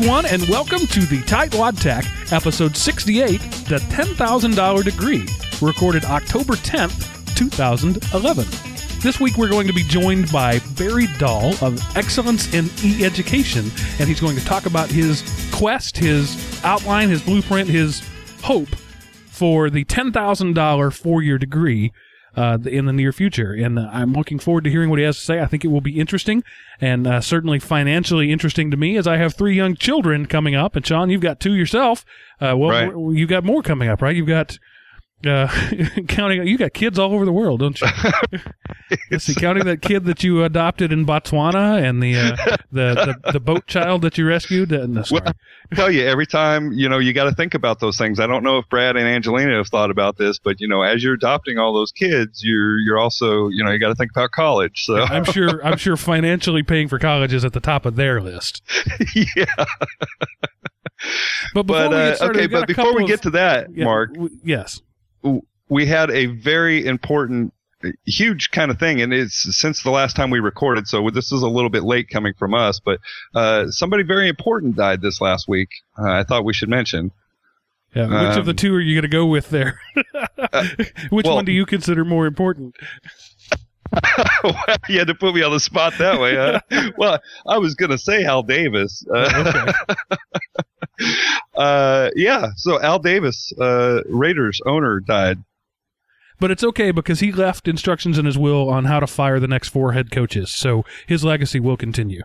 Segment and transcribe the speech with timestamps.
[0.00, 3.38] everyone, and welcome to the Tightwad Tech, episode 68,
[3.68, 5.26] The $10,000 Degree,
[5.60, 8.46] recorded October 10th, 2011.
[9.02, 14.08] This week we're going to be joined by Barry Dahl of Excellence in E-Education, and
[14.08, 18.02] he's going to talk about his quest, his outline, his blueprint, his
[18.42, 18.74] hope
[19.26, 21.92] for the $10,000 four-year degree
[22.36, 23.52] uh, in the near future.
[23.52, 25.40] And uh, I'm looking forward to hearing what he has to say.
[25.40, 26.42] I think it will be interesting
[26.80, 30.76] and uh, certainly financially interesting to me as I have three young children coming up.
[30.76, 32.04] And Sean, you've got two yourself.
[32.40, 33.16] Uh, well, Right.
[33.16, 34.14] you've got more coming up, right?
[34.16, 34.58] You've got.
[35.26, 35.48] Uh,
[36.08, 37.86] counting, you got kids all over the world, don't you?
[39.10, 42.36] Let's see, counting that kid that you adopted in Botswana and the uh,
[42.72, 44.72] the, the the boat child that you rescued.
[44.72, 45.04] Uh, no.
[45.10, 48.18] Well, I tell you, every time, you know, you got to think about those things.
[48.18, 51.04] I don't know if Brad and Angelina have thought about this, but you know, as
[51.04, 54.30] you're adopting all those kids, you're you're also, you know, you got to think about
[54.30, 54.84] college.
[54.84, 58.20] So I'm sure I'm sure financially paying for college is at the top of their
[58.22, 58.62] list.
[59.36, 59.44] yeah.
[61.54, 63.68] But before But we uh, get started, okay, but before we of- get to that,
[63.74, 64.80] yeah, Mark, w- yes,
[65.68, 67.52] we had a very important
[68.04, 71.40] huge kind of thing and it's since the last time we recorded so this is
[71.42, 73.00] a little bit late coming from us but
[73.34, 77.10] uh, somebody very important died this last week uh, i thought we should mention
[77.94, 78.28] yeah.
[78.28, 79.80] Which of the Um, two are you going to go with there?
[81.10, 82.76] Which well- one do you consider more important?
[84.88, 86.60] you had to put me on the spot that way huh?
[86.96, 89.72] well i was going to say Al davis uh,
[91.56, 95.38] uh, yeah so al davis uh, raiders owner died
[96.38, 99.46] But it's okay because he left instructions in his will on how to fire the
[99.48, 102.22] next four head coaches, so his legacy will continue.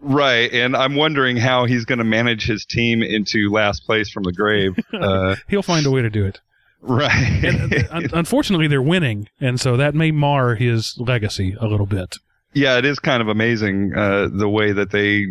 [0.00, 4.22] Right, and I'm wondering how he's going to manage his team into last place from
[4.22, 4.74] the grave.
[4.94, 6.40] Uh, He'll find a way to do it.
[6.80, 7.44] right.
[7.44, 12.16] And, uh, unfortunately, they're winning, and so that may mar his legacy a little bit.
[12.54, 15.26] Yeah, it is kind of amazing uh, the way that they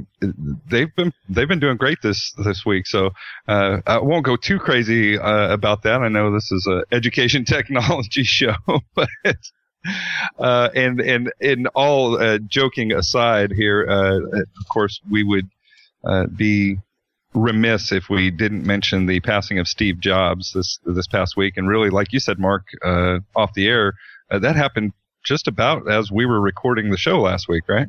[0.69, 2.85] they've been they've been doing great this this week.
[2.85, 3.11] So
[3.47, 6.01] uh, I won't go too crazy uh, about that.
[6.01, 8.55] I know this is a education technology show,
[8.95, 9.09] but.
[10.37, 15.47] Uh, and and in all uh, joking aside here, uh, of course we would
[16.35, 16.77] be
[17.33, 21.55] remiss if we didn't mention the passing of Steve Jobs this this past week.
[21.55, 23.93] And really, like you said, Mark, off the air,
[24.29, 24.91] that happened
[25.27, 27.87] just about as we were recording the show last week, right?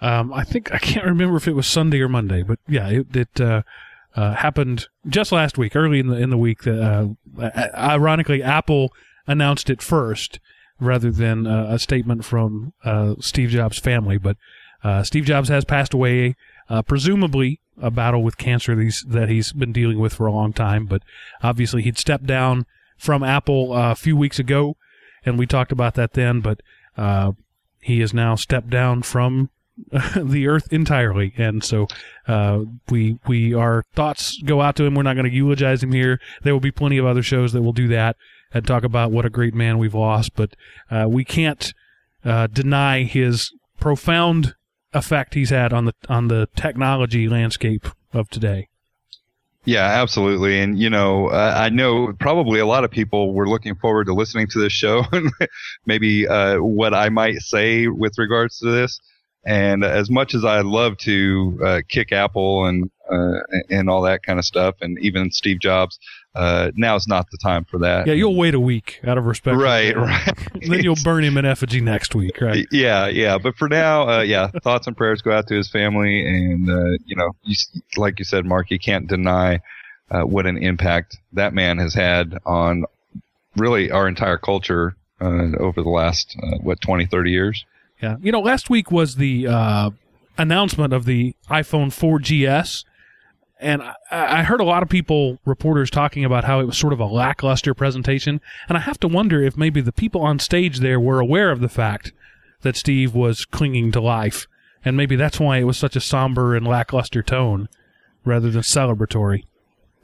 [0.00, 3.16] Um, I think I can't remember if it was Sunday or Monday, but yeah, it,
[3.16, 3.62] it uh,
[4.14, 6.64] uh, happened just last week, early in the in the week.
[6.64, 8.92] That, uh, ironically, Apple
[9.26, 10.40] announced it first
[10.78, 14.18] rather than uh, a statement from uh, Steve Jobs' family.
[14.18, 14.36] But
[14.82, 16.34] uh, Steve Jobs has passed away,
[16.86, 20.86] presumably a battle with cancer that he's, been dealing with for a long time.
[20.86, 21.02] But
[21.42, 22.66] obviously, he'd stepped down
[22.98, 24.76] from Apple a few weeks ago,
[25.24, 26.40] and we talked about that then.
[26.40, 26.60] But
[26.96, 27.32] uh,
[27.80, 29.50] he has now stepped down from
[30.16, 31.88] the earth entirely, and so
[32.28, 32.60] uh,
[32.90, 34.94] we we our thoughts go out to him.
[34.94, 36.20] We're not going to eulogize him here.
[36.42, 38.16] There will be plenty of other shows that will do that
[38.54, 40.54] and talk about what a great man we've lost, but
[40.90, 41.72] uh, we can't
[42.24, 44.54] uh, deny his profound
[44.92, 48.68] effect he's had on the on the technology landscape of today.
[49.64, 50.60] Yeah, absolutely.
[50.60, 54.14] And you know, uh, I know probably a lot of people were looking forward to
[54.14, 55.30] listening to this show and
[55.86, 58.98] maybe uh, what I might say with regards to this.
[59.44, 63.40] And as much as I love to uh, kick Apple and uh,
[63.70, 65.98] and all that kind of stuff, and even Steve Jobs,
[66.34, 68.06] uh, now's not the time for that.
[68.06, 69.56] Yeah, you'll wait a week out of respect.
[69.56, 70.34] right, right.
[70.66, 72.66] then you'll burn him in effigy next week, right?
[72.72, 73.38] Yeah, yeah.
[73.38, 76.96] But for now, uh, yeah, thoughts and prayers go out to his family, and uh,
[77.04, 77.54] you know, you,
[77.96, 79.60] like you said, Mark, you can't deny
[80.10, 82.84] uh, what an impact that man has had on
[83.56, 87.64] really our entire culture uh, over the last uh, what 20, 30 years.
[88.02, 88.16] Yeah.
[88.20, 89.90] You know, last week was the uh,
[90.36, 92.84] announcement of the iPhone 4GS.
[93.62, 96.92] And I, I heard a lot of people, reporters, talking about how it was sort
[96.92, 98.40] of a lackluster presentation.
[98.68, 101.60] And I have to wonder if maybe the people on stage there were aware of
[101.60, 102.12] the fact
[102.62, 104.46] that Steve was clinging to life.
[104.84, 107.68] And maybe that's why it was such a somber and lackluster tone
[108.24, 109.44] rather than celebratory.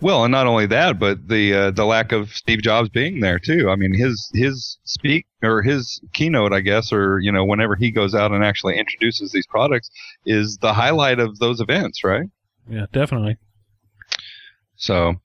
[0.01, 3.41] Well, and not only that, but the uh, the lack of Steve Jobs being there
[3.41, 3.69] too.
[3.69, 7.91] I mean, his his speak or his keynote, I guess, or you know, whenever he
[7.91, 9.91] goes out and actually introduces these products,
[10.25, 12.29] is the highlight of those events, right?
[12.69, 13.39] Yeah, definitely.
[14.79, 15.17] So,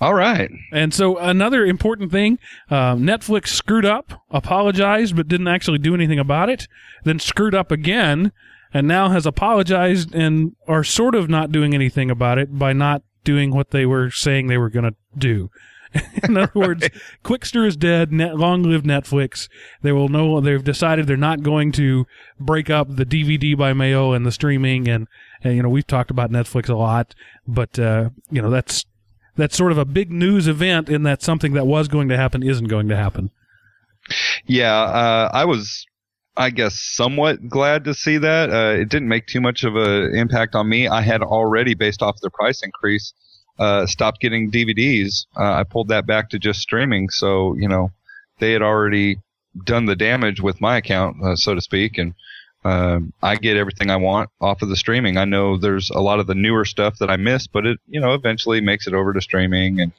[0.00, 0.50] all right.
[0.72, 2.38] And so another important thing,
[2.70, 6.66] um, Netflix screwed up, apologized, but didn't actually do anything about it.
[7.04, 8.32] Then screwed up again,
[8.72, 13.02] and now has apologized and are sort of not doing anything about it by not
[13.24, 15.50] doing what they were saying they were going to do.
[16.24, 16.88] In other words,
[17.24, 18.12] Qwikster is dead.
[18.12, 19.48] Net, long live Netflix.
[19.82, 20.40] They will no.
[20.40, 22.06] They've decided they're not going to
[22.38, 25.06] break up the DVD by mail and the streaming And,
[25.44, 27.14] you know, we've talked about Netflix a lot,
[27.46, 28.84] but uh, you know that's
[29.36, 32.42] that's sort of a big news event in that something that was going to happen
[32.42, 33.30] isn't going to happen.
[34.46, 35.86] Yeah, uh, I was,
[36.36, 38.50] I guess, somewhat glad to see that.
[38.50, 40.88] Uh, it didn't make too much of an impact on me.
[40.88, 43.12] I had already, based off the price increase,
[43.58, 45.26] uh, stopped getting DVDs.
[45.36, 47.08] Uh, I pulled that back to just streaming.
[47.08, 47.90] So, you know,
[48.38, 49.18] they had already
[49.64, 52.14] done the damage with my account, uh, so to speak, and
[52.64, 55.18] um, I get everything I want off of the streaming.
[55.18, 58.00] I know there's a lot of the newer stuff that I miss, but it, you
[58.00, 59.92] know, eventually makes it over to streaming, and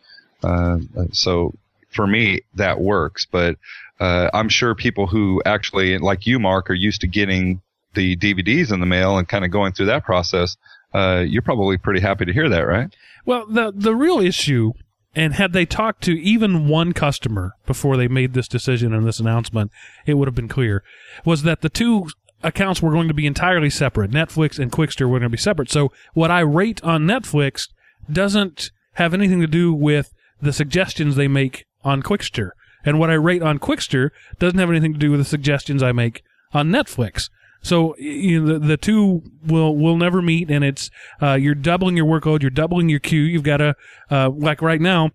[0.44, 0.80] uh,
[1.12, 1.54] so
[1.92, 3.28] for me that works.
[3.30, 3.58] But
[4.00, 7.62] uh, I'm sure people who actually, like you, Mark, are used to getting
[7.94, 10.58] the DVDs in the mail and kind of going through that process.
[10.94, 12.94] Uh, you're probably pretty happy to hear that, right?
[13.26, 14.74] Well, the the real issue,
[15.16, 19.20] and had they talked to even one customer before they made this decision and this
[19.20, 19.72] announcement,
[20.08, 20.84] it would have been clear,
[21.24, 22.08] was that the two
[22.44, 24.12] accounts were going to be entirely separate.
[24.12, 25.72] Netflix and Qwikster were going to be separate.
[25.72, 27.70] So what I rate on Netflix
[28.12, 32.52] doesn't have anything to do with the suggestions they make on Qwikster.
[32.84, 35.92] And what I rate on Qwikster doesn't have anything to do with the suggestions I
[35.92, 36.24] make
[36.54, 37.30] on Netflix.
[37.62, 41.98] So you know, the, the two will will never meet, and it's uh, you're doubling
[41.98, 43.24] your workload, you're doubling your queue.
[43.24, 43.76] You've got to
[44.12, 45.10] uh, like right now.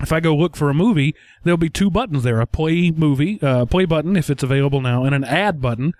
[0.00, 3.40] If I go look for a movie, there'll be two buttons there: a play movie,
[3.42, 5.92] uh, play button if it's available now, and an ad button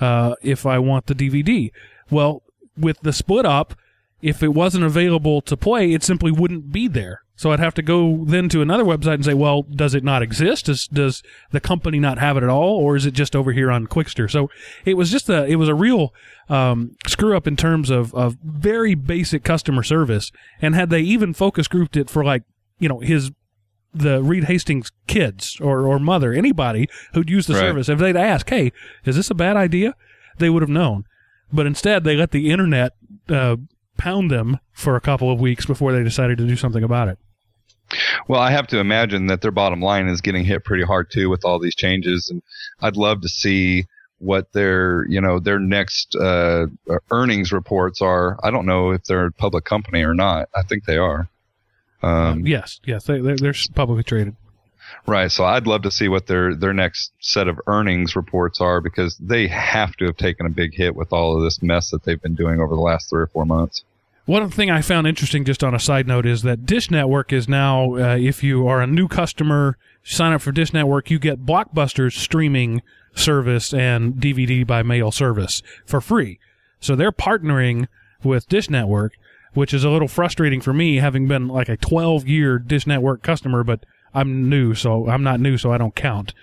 [0.00, 1.70] uh, if I want the DVD.
[2.10, 2.42] Well,
[2.76, 3.74] with the split up,
[4.22, 7.22] if it wasn't available to play, it simply wouldn't be there.
[7.36, 10.20] So I'd have to go then to another website and say, well, does it not
[10.20, 10.66] exist?
[10.66, 12.76] Does, does the company not have it at all?
[12.76, 14.30] Or is it just over here on Qwikster?
[14.30, 14.50] So
[14.84, 16.12] it was just a, it was a real,
[16.50, 20.30] um, screw up in terms of, of very basic customer service.
[20.60, 22.42] And had they even focus grouped it for like,
[22.78, 23.30] you know, his,
[23.92, 27.60] the Reed Hastings kids or, or mother, anybody who'd use the Right.
[27.60, 28.72] service, if they'd ask, hey,
[29.04, 29.94] is this a bad idea?
[30.38, 31.04] They would have known.
[31.52, 32.92] But instead, they let the internet,
[33.28, 33.56] uh,
[33.96, 37.18] pound them for a couple of weeks before they decided to do something about it.
[38.28, 41.28] Well, I have to imagine that their bottom line is getting hit pretty hard too
[41.28, 42.40] with all these changes, and
[42.80, 43.86] I'd love to see
[44.18, 46.66] what their you know their next uh,
[47.10, 48.38] earnings reports are.
[48.44, 50.48] I don't know if they're a public company or not.
[50.54, 51.28] I think they are.
[52.02, 54.36] Um, yes, yes, they, they're, they're publicly traded.
[55.06, 55.30] Right.
[55.30, 59.16] So I'd love to see what their their next set of earnings reports are because
[59.18, 62.20] they have to have taken a big hit with all of this mess that they've
[62.20, 63.84] been doing over the last three or four months.
[64.26, 67.48] One thing I found interesting, just on a side note, is that Dish Network is
[67.48, 71.44] now, uh, if you are a new customer, sign up for Dish Network, you get
[71.44, 72.82] Blockbuster's streaming
[73.14, 76.38] service and DVD by mail service for free.
[76.80, 77.88] So they're partnering
[78.22, 79.14] with Dish Network,
[79.54, 83.22] which is a little frustrating for me, having been like a 12 year Dish Network
[83.22, 86.34] customer, but I'm new, so I'm not new, so I don't count.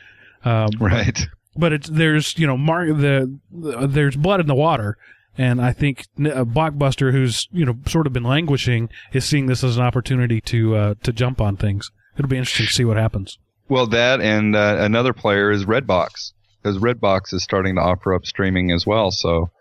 [0.46, 1.20] Um, Right.
[1.56, 4.98] but it's there's you know mar- the, the there's blood in the water
[5.40, 9.64] and I think uh, Blockbuster, who's you know sort of been languishing, is seeing this
[9.64, 11.92] as an opportunity to uh, to jump on things.
[12.18, 13.38] It'll be interesting to see what happens.
[13.70, 16.32] Well, that and uh, another player is Redbox
[16.64, 19.12] because Redbox is starting to offer up streaming as well.
[19.12, 19.52] So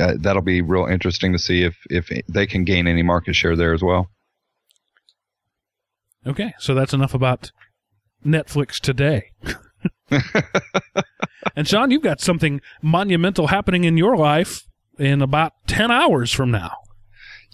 [0.00, 3.56] uh, that'll be real interesting to see if if they can gain any market share
[3.56, 4.10] there as well.
[6.26, 7.50] Okay, so that's enough about
[8.24, 9.30] Netflix today.
[11.56, 14.64] and Sean, you've got something monumental happening in your life
[14.98, 16.72] in about ten hours from now.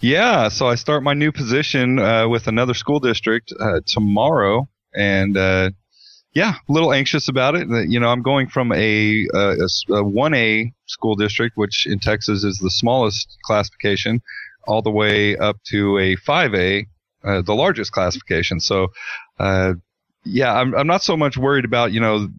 [0.01, 5.35] Yeah, so I start my new position uh, with another school district uh, tomorrow, and
[5.35, 5.71] uh,
[6.37, 7.67] yeah, a little anxious about it.
[7.89, 12.59] You know, I'm going from a, a a 1A school district, which in Texas is
[12.59, 14.21] the smallest classification,
[14.67, 16.85] all the way up to a 5A,
[17.23, 18.59] uh, the largest classification.
[18.59, 18.89] So,
[19.39, 19.73] uh,
[20.25, 22.29] yeah, I'm, I'm not so much worried about, you know,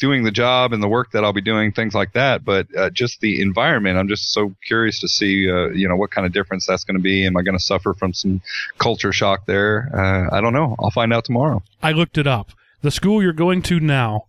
[0.00, 2.42] doing the job and the work that I'll be doing, things like that.
[2.42, 6.10] But uh, just the environment, I'm just so curious to see, uh, you know, what
[6.10, 7.26] kind of difference that's going to be.
[7.26, 8.40] Am I going to suffer from some
[8.78, 9.90] culture shock there?
[9.92, 10.74] Uh, I don't know.
[10.78, 11.62] I'll find out tomorrow.
[11.82, 12.52] I looked it up.
[12.82, 14.26] The school you're going to now,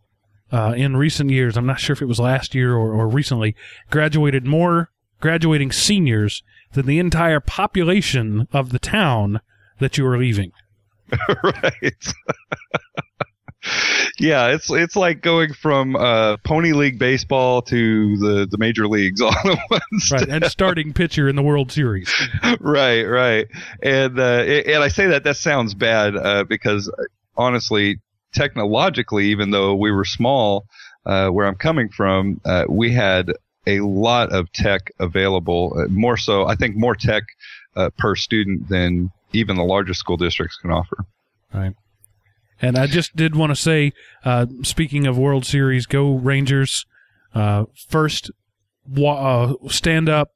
[0.52, 3.56] uh, in recent years, I'm not sure if it was last year or, or recently,
[3.90, 9.42] graduated more graduating seniors than the entire population of the town
[9.80, 10.52] that you are leaving.
[11.44, 12.14] right.
[14.20, 19.22] yeah, it's it's like going from uh, pony league baseball to the the major leagues
[19.22, 20.12] all at once.
[20.12, 20.28] Right.
[20.28, 22.12] and starting pitcher in the World Series.
[22.60, 23.48] right, right.
[23.82, 27.04] And uh, and I say that that sounds bad uh, because uh,
[27.38, 28.00] honestly,
[28.38, 30.66] technologically, even though we were small,
[31.06, 33.32] uh, where I'm coming from, uh, we had
[33.66, 35.76] a lot of tech available.
[35.78, 37.24] Uh, more so, I think, more tech
[37.76, 40.98] uh, per student than even the largest school districts can offer.
[41.54, 41.74] Right.
[42.62, 43.92] And I just did want to say,
[44.24, 46.86] uh, speaking of World Series, go Rangers!
[47.34, 48.32] Uh, first
[48.88, 50.30] wa- uh, stand up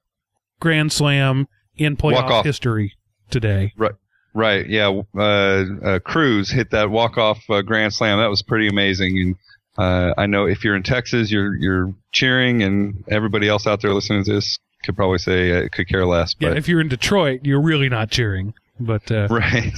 [0.59, 2.93] grand slam in playoff history
[3.29, 3.73] today.
[3.77, 3.95] Right.
[4.33, 5.01] Yeah.
[5.15, 8.19] Uh, uh, Cruz hit that walk off uh, grand slam.
[8.19, 9.17] That was pretty amazing.
[9.19, 9.35] And
[9.77, 13.93] uh, I know if you're in Texas, you're you're cheering, and everybody else out there
[13.93, 16.35] listening to this could probably say uh, could care less.
[16.39, 18.53] Yeah, if you're in Detroit, you're really not cheering.
[18.79, 19.73] But uh, right.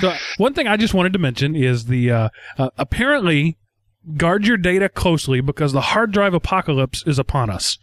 [0.00, 3.56] So one thing I just wanted to mention is the uh, uh, apparently
[4.16, 7.78] guard your data closely because the hard drive apocalypse is upon us.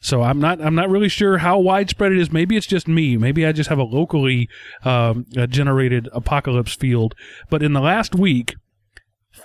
[0.00, 2.30] So I'm not I'm not really sure how widespread it is.
[2.32, 3.16] Maybe it's just me.
[3.16, 4.48] Maybe I just have a locally
[4.84, 7.14] um, generated apocalypse field.
[7.50, 8.54] But in the last week,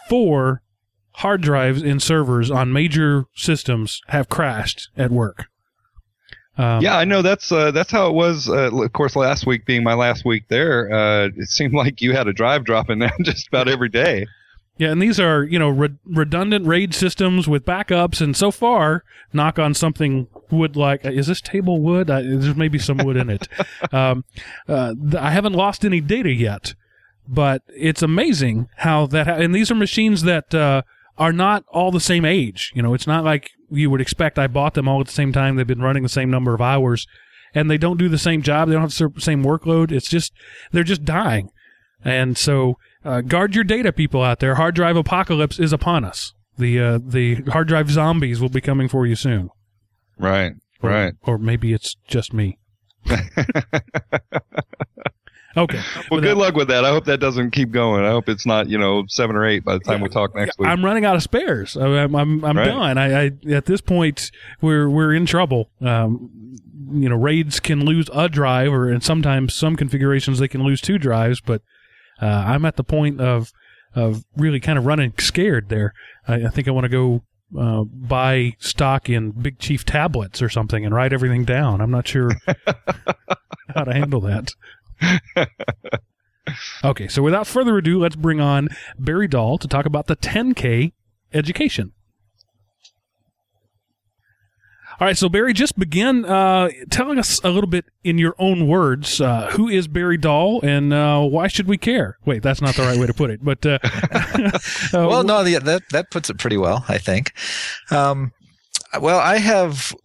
[0.10, 0.62] four
[1.18, 5.46] hard drives in servers on major systems have crashed at work.
[6.56, 8.48] Um, yeah, I know that's uh, that's how it was.
[8.48, 12.14] Uh, of course, last week being my last week there, uh, it seemed like you
[12.14, 14.28] had a drive dropping down just about every day.
[14.78, 19.04] Yeah, and these are you know re- redundant RAID systems with backups, and so far,
[19.32, 22.10] knock on something wood like is this table wood?
[22.10, 23.48] I, there's maybe some wood in it.
[23.92, 24.24] Um,
[24.68, 26.74] uh, th- I haven't lost any data yet,
[27.28, 29.28] but it's amazing how that.
[29.28, 30.82] Ha- and these are machines that uh,
[31.18, 32.72] are not all the same age.
[32.74, 34.40] You know, it's not like you would expect.
[34.40, 35.56] I bought them all at the same time.
[35.56, 37.06] They've been running the same number of hours,
[37.54, 38.68] and they don't do the same job.
[38.68, 39.92] They don't have the same workload.
[39.92, 40.34] It's just
[40.72, 41.50] they're just dying,
[42.04, 44.56] and so uh, guard your data, people out there.
[44.56, 46.34] Hard drive apocalypse is upon us.
[46.58, 49.50] The uh, the hard drive zombies will be coming for you soon.
[50.18, 50.54] Right.
[50.82, 51.14] Or, Right.
[51.24, 52.60] Or maybe it's just me.
[55.58, 55.82] okay.
[56.10, 56.84] Well, good luck with that.
[56.86, 58.04] I hope that doesn't keep going.
[58.06, 60.58] I hope it's not, you know, seven or eight by the time we talk next
[60.60, 60.68] week.
[60.70, 61.76] I'm running out of spares.
[61.76, 62.66] I'm I'm, I'm Right.
[62.66, 62.98] done.
[62.98, 64.32] I, I at this point
[64.62, 65.70] we're we're in trouble.
[65.82, 66.30] Um,
[66.92, 70.82] you know, raids can lose a drive, or and sometimes some configurations they can lose
[70.82, 71.42] two drives.
[71.42, 71.62] But
[72.24, 73.52] uh, I'm at the point of
[73.96, 75.94] of really kind of running scared there.
[76.28, 77.22] I, I think I want to go
[77.60, 81.82] uh, buy stock in Big Chief tablets or something and write everything down.
[81.82, 82.32] I'm not sure
[83.76, 84.52] how to handle that.
[86.84, 90.92] Okay, so without further ado, let's bring on Barry Dahl to talk about the 10K
[91.34, 91.94] education.
[95.00, 98.68] All right, so Barry, just begin uh, telling us a little bit in your own
[98.68, 99.20] words.
[99.20, 102.18] Uh, who is Barry Dahl, and uh, why should we care?
[102.26, 103.44] Wait, that's not the right way to put it.
[103.44, 104.60] But uh, uh,
[104.94, 107.34] well, no, the, that that puts it pretty well, I think.
[107.90, 108.34] Um,
[109.02, 109.96] well, I have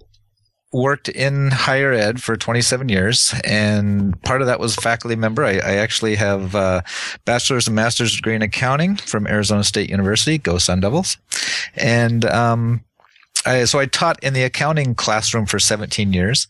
[0.73, 5.45] worked in higher ed for 27 years, and part of that was faculty member.
[5.45, 6.83] I, I actually have a
[7.27, 10.39] bachelor's and master's degree in accounting from Arizona State University.
[10.39, 11.19] Go Sun Devils!
[11.77, 12.85] And um,
[13.47, 16.47] I, so I taught in the accounting classroom for 17 years,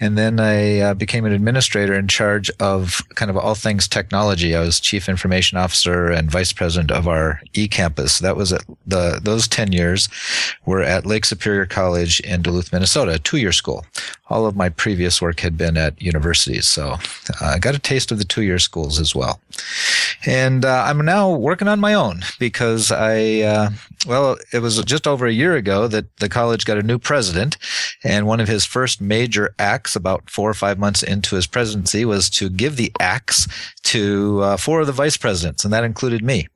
[0.00, 4.56] and then I uh, became an administrator in charge of kind of all things technology.
[4.56, 8.18] I was chief information officer and vice president of our e-campus.
[8.20, 10.08] That was at the those 10 years
[10.64, 13.84] were at Lake Superior College in Duluth, Minnesota, a two-year school.
[14.30, 16.92] All of my previous work had been at universities, so
[17.40, 19.40] uh, I got a taste of the two-year schools as well.
[20.24, 23.70] And uh, I'm now working on my own because I, uh,
[24.06, 27.56] well, it was just over a year ago that the college got a new president,
[28.04, 32.04] and one of his first major acts about four or five months into his presidency
[32.04, 33.46] was to give the axe
[33.84, 36.46] to uh, four of the vice presidents, and that included me.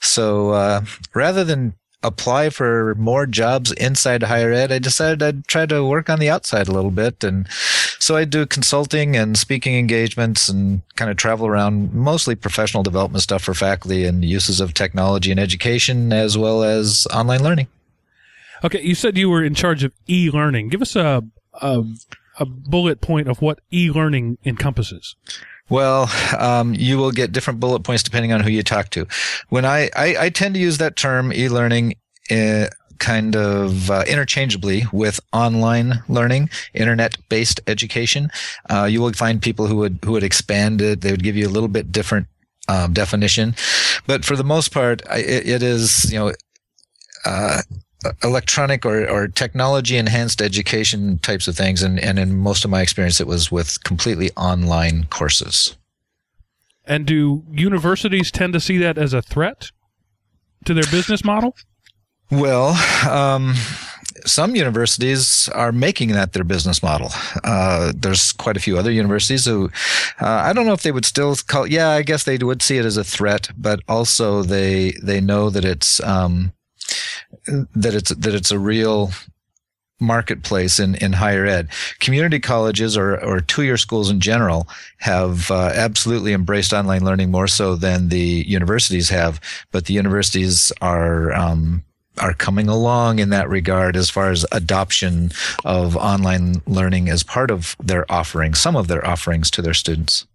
[0.00, 0.82] So uh,
[1.14, 6.08] rather than apply for more jobs inside higher ed, I decided I'd try to work
[6.08, 7.24] on the outside a little bit.
[7.24, 7.48] And
[7.98, 13.22] so I do consulting and speaking engagements and kind of travel around mostly professional development
[13.22, 17.66] stuff for faculty and uses of technology in education as well as online learning.
[18.62, 20.68] okay, you said you were in charge of e-learning.
[20.68, 21.24] Give us a
[21.60, 21.82] a,
[22.38, 25.16] a bullet point of what e-learning encompasses.
[25.68, 29.06] Well, um, you will get different bullet points depending on who you talk to.
[29.48, 31.94] When I, I, I tend to use that term e-learning
[32.30, 32.68] uh,
[32.98, 38.30] kind of uh, interchangeably with online learning, internet-based education.
[38.68, 41.00] Uh, you will find people who would who would expand it.
[41.00, 42.26] They would give you a little bit different
[42.68, 43.54] um, definition,
[44.06, 46.32] but for the most part, I, it, it is you know.
[47.24, 47.62] Uh,
[48.22, 52.80] electronic or, or technology enhanced education types of things and, and in most of my
[52.80, 55.76] experience it was with completely online courses
[56.84, 59.70] And do universities tend to see that as a threat
[60.64, 61.56] to their business model?
[62.30, 62.76] well
[63.10, 63.54] um,
[64.26, 67.10] some universities are making that their business model.
[67.44, 69.70] Uh, there's quite a few other universities who,
[70.20, 71.66] uh, I don't know if they would still call.
[71.66, 75.50] Yeah, I guess they would see it as a threat, but also they they know
[75.50, 76.52] that it's um,
[77.74, 79.10] that it's that it's a real
[80.00, 81.68] marketplace in, in higher ed.
[81.98, 84.68] Community colleges or, or two-year schools in general
[84.98, 89.40] have uh, absolutely embraced online learning more so than the universities have,
[89.72, 91.82] but the universities are um,
[92.18, 95.30] are coming along in that regard as far as adoption
[95.64, 100.26] of online learning as part of their offering, some of their offerings to their students.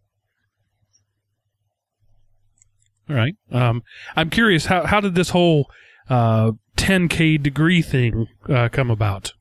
[3.10, 3.36] All right.
[3.52, 3.84] Um,
[4.16, 5.70] I'm curious how how did this whole
[6.10, 9.34] uh, 10k degree thing uh, come about?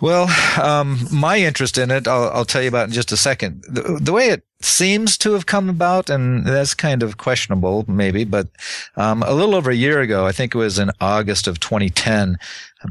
[0.00, 0.28] Well,
[0.60, 3.62] um, my interest in it, I'll, I'll, tell you about in just a second.
[3.68, 8.24] The, the, way it seems to have come about, and that's kind of questionable, maybe,
[8.24, 8.48] but
[8.96, 12.36] um, a little over a year ago, I think it was in August of 2010,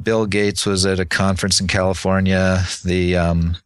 [0.04, 3.58] Bill Gates was at a conference in California, the um,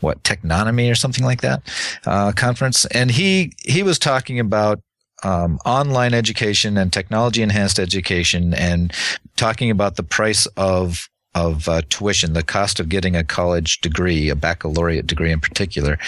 [0.00, 1.62] what Techonomy or something like that
[2.06, 4.80] uh, conference, and he he was talking about
[5.22, 8.92] um, online education and technology enhanced education and
[9.36, 14.28] talking about the price of of uh, tuition, the cost of getting a college degree,
[14.28, 15.98] a baccalaureate degree in particular,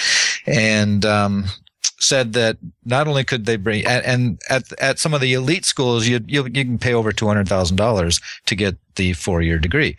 [0.47, 1.47] and um,
[2.04, 5.64] said that not only could they bring and, and, at at some of the elite
[5.64, 9.42] schools, you you, you can pay over two hundred thousand dollars to get the four
[9.42, 9.96] year degree,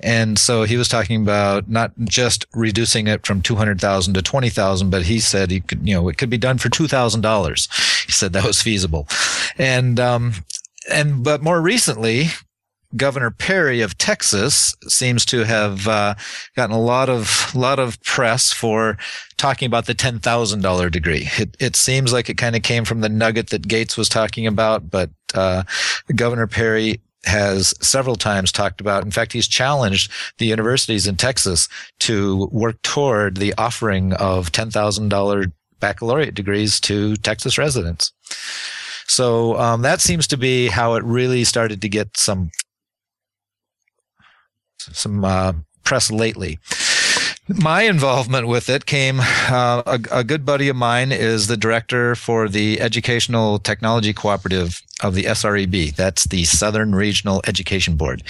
[0.00, 4.22] and so he was talking about not just reducing it from two hundred thousand to
[4.22, 6.88] twenty thousand, but he said he could you know it could be done for two
[6.88, 7.68] thousand dollars.
[8.06, 9.06] He said that was feasible,
[9.58, 10.32] and um,
[10.90, 12.28] and but more recently
[12.96, 16.14] Governor Perry of Texas seems to have uh,
[16.56, 18.96] gotten a lot of lot of press for
[19.36, 21.28] talking about the ten thousand dollar degree.
[21.38, 24.46] It, it seems like it kind of came from the nugget that Gates was talking
[24.46, 25.64] about, but uh,
[26.14, 29.04] Governor Perry has several times talked about.
[29.04, 31.68] In fact, he's challenged the universities in Texas
[32.00, 35.44] to work toward the offering of ten thousand dollar
[35.78, 38.12] baccalaureate degrees to Texas residents.
[39.06, 42.50] So um, that seems to be how it really started to get some
[44.92, 45.52] some uh,
[45.84, 46.58] press lately.
[47.48, 49.20] My involvement with it came.
[49.20, 54.82] Uh, a, a, good buddy of mine is the director for the Educational Technology Cooperative
[55.02, 55.96] of the SREB.
[55.96, 58.22] That's the Southern Regional Education Board.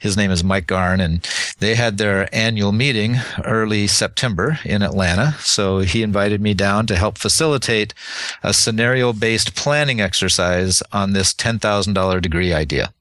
[0.00, 1.24] His name is Myk Garn, and
[1.60, 5.36] they had their annual meeting early September in Atlanta.
[5.38, 7.94] So he invited me down to help facilitate
[8.42, 12.92] a scenario based planning exercise on this $10,000 degree idea.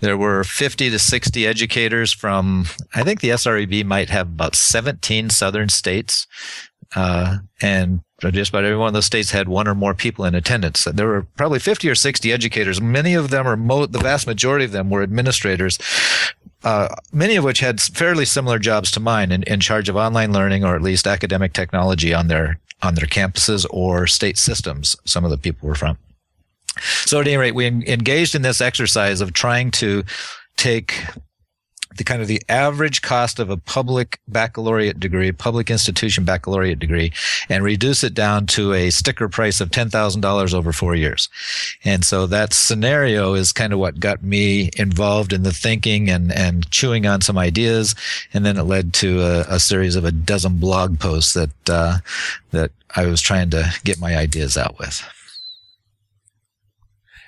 [0.00, 5.30] There were 50 to 60 educators from, I think the SREB might have about 17
[5.30, 6.26] southern states.
[6.94, 10.34] Uh, and just about every one of those states had one or more people in
[10.34, 10.84] attendance.
[10.84, 12.80] There were probably 50 or 60 educators.
[12.80, 15.78] Many of them, or mo- the vast majority of them, were administrators.
[16.64, 20.32] Uh, many of which had fairly similar jobs to mine in, in charge of online
[20.32, 24.96] learning or at least academic technology on their on their campuses or state systems.
[25.04, 25.98] Some of the people were from.
[26.80, 30.04] So at any rate, we engaged in this exercise of trying to
[30.56, 31.04] take
[31.96, 37.12] the kind of the average cost of a public baccalaureate degree, public institution baccalaureate degree,
[37.48, 41.28] and reduce it down to a sticker price of $10,000 over four years.
[41.84, 46.32] And so that scenario is kind of what got me involved in the thinking and,
[46.32, 47.94] and chewing on some ideas.
[48.32, 51.98] And then it led to a, a series of a dozen blog posts that, uh,
[52.52, 55.02] that I was trying to get my ideas out with.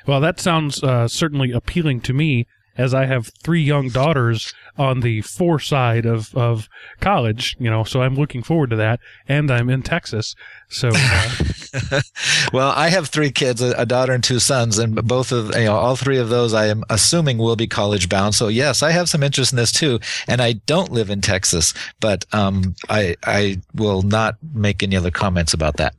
[0.07, 5.01] Well, that sounds uh, certainly appealing to me, as I have three young daughters on
[5.01, 6.69] the four side of, of
[7.01, 9.01] college, you know, so I'm looking forward to that.
[9.29, 10.35] And I'm in Texas.
[10.69, 11.31] So, uh,
[12.53, 15.77] well, I have three kids, a, daughter and two sons, and both of, you know,
[15.77, 18.35] all three of those I am assuming will be college bound.
[18.35, 19.99] So yes, I have some interest in this too.
[20.29, 25.11] And I don't live in Texas, but, um, I, I will not make any other
[25.11, 25.95] comments about that.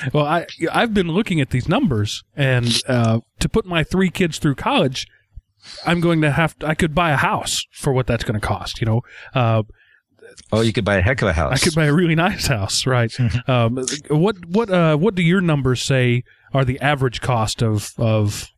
[0.12, 4.38] well, I, I've been looking at these numbers and, uh, to put my three kids
[4.38, 5.06] through college,
[5.86, 8.46] I'm going to have to, I could buy a house for what that's going to
[8.46, 9.02] cost, you know.
[9.34, 9.62] Uh,
[10.52, 11.52] oh, you could buy a heck of a house.
[11.52, 13.12] I could buy a really nice house, right?
[13.48, 18.50] um, what what uh, what do your numbers say are the average cost of of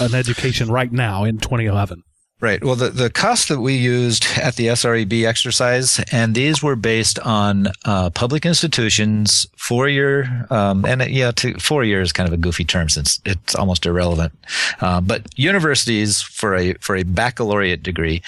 [0.00, 2.02] an education right now in 2011?
[2.42, 2.62] Right.
[2.64, 7.20] Well, the, the cost that we used at the SREB exercise, and these were based
[7.20, 12.32] on uh, public institutions, four year, um, and yeah, to, four years is kind of
[12.32, 14.32] a goofy term since it's almost irrelevant.
[14.80, 18.22] Uh, but universities for a for a baccalaureate degree,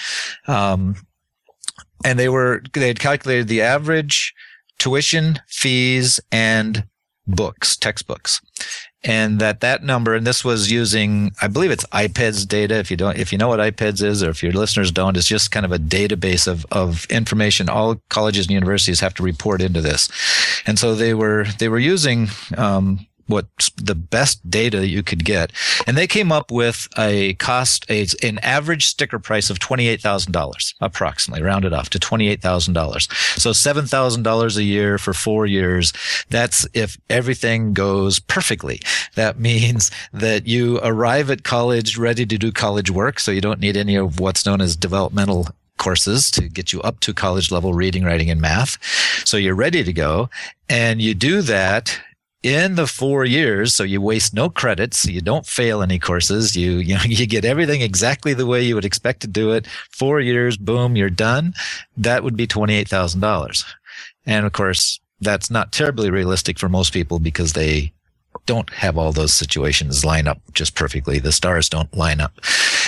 [0.47, 0.95] um,
[2.05, 4.33] and they were they had calculated the average
[4.77, 6.85] tuition, fees, and
[7.27, 8.39] books, textbooks.
[9.03, 12.75] And that that number and this was using i believe it's IPEDS data.
[12.75, 15.27] If you don't if you know what IPEDS is or if your listeners don't it's
[15.27, 17.69] just kind of a database of of information.
[17.69, 20.09] All colleges and universities have to report into this.
[20.65, 25.51] And so they were they were using um, what the best data you could get,
[25.87, 30.01] and they came up with a cost, a, an average sticker price of twenty eight
[30.01, 33.07] thousand dollars, approximately, rounded off to twenty eight thousand dollars.
[33.35, 35.93] So seven thousand dollars a year for four years.
[36.29, 38.81] That's if everything goes perfectly.
[39.15, 43.59] That means that you arrive at college ready to do college work, so you don't
[43.59, 47.73] need any of what's known as developmental courses to get you up to college level
[47.73, 48.77] reading, writing, and math.
[49.25, 50.29] So you're ready to go.
[50.69, 51.99] And you do that
[52.45, 53.73] in the four years.
[53.73, 55.05] So you waste no credits.
[55.05, 56.55] You don't fail any courses.
[56.55, 59.67] You, you know, you get everything exactly the way you would expect to do it.
[59.91, 61.55] Four years, boom, you're done.
[61.97, 63.65] That would be $28,000.
[64.27, 67.91] And of course, that's not terribly realistic for most people because they
[68.45, 71.17] don't have all those situations line up just perfectly.
[71.17, 72.33] The stars don't line up.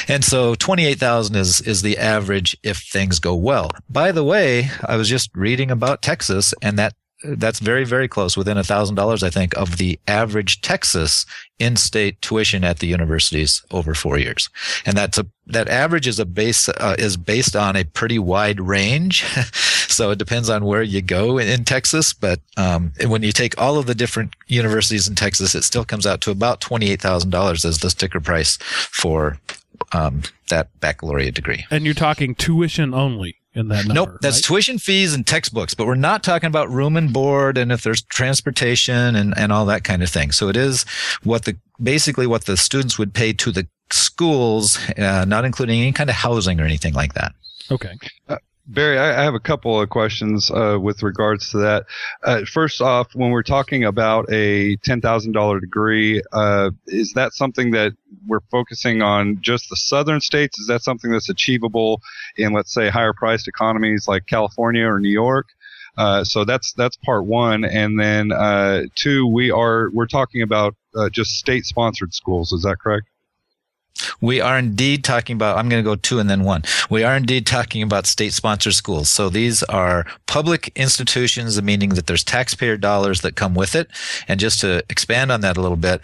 [0.08, 3.72] And so 28,000 is, is the average if things go well.
[3.90, 8.38] By the way, I was just reading about Texas and that that's very, very close,
[8.38, 11.26] within a thousand dollars, I think, of the average Texas
[11.58, 14.50] in-state tuition at the universities over four years.
[14.86, 18.60] And that's a, that average is a base, uh, is based on a pretty wide
[18.60, 19.24] range.
[19.88, 22.14] so it depends on where you go in, in Texas.
[22.14, 26.06] But, um, when you take all of the different universities in Texas, it still comes
[26.06, 29.40] out to about $28,000 as the sticker price for,
[29.92, 31.66] um, that baccalaureate degree.
[31.72, 34.12] And you're talking tuition only in that number.
[34.12, 34.44] Nope, that's right?
[34.44, 38.02] tuition fees and textbooks, but we're not talking about room and board and if there's
[38.04, 40.32] transportation and, and all that kind of thing.
[40.32, 40.86] So it is
[41.24, 45.92] what the basically what the students would pay to the schools, uh, not including any
[45.92, 47.34] kind of housing or anything like that.
[47.72, 47.94] Okay.
[48.70, 51.86] Barry, I have a couple of questions uh, with regards to that.
[52.22, 57.32] Uh, first off, when we're talking about a ten thousand dollar degree, uh, is that
[57.32, 57.94] something that
[58.28, 60.60] we're focusing on just the southern states?
[60.60, 62.02] Is that something that's achievable
[62.36, 65.48] in, let's say, higher priced economies like California or New York?
[65.98, 70.76] Uh, so that's that's part one, and then uh, two, we are we're talking about
[70.94, 72.52] uh, just state sponsored schools.
[72.52, 73.08] Is that correct?
[74.22, 76.64] We are indeed talking about, I'm going to go two and then one.
[76.90, 79.10] We are indeed talking about state sponsored schools.
[79.10, 83.90] So these are public institutions, meaning that there's taxpayer dollars that come with it.
[84.28, 86.02] And just to expand on that a little bit,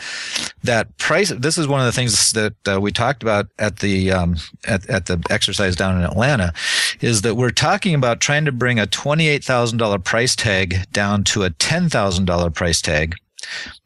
[0.63, 4.11] that price, this is one of the things that uh, we talked about at the,
[4.11, 6.53] um, at, at the exercise down in Atlanta
[7.01, 11.49] is that we're talking about trying to bring a $28,000 price tag down to a
[11.49, 13.15] $10,000 price tag.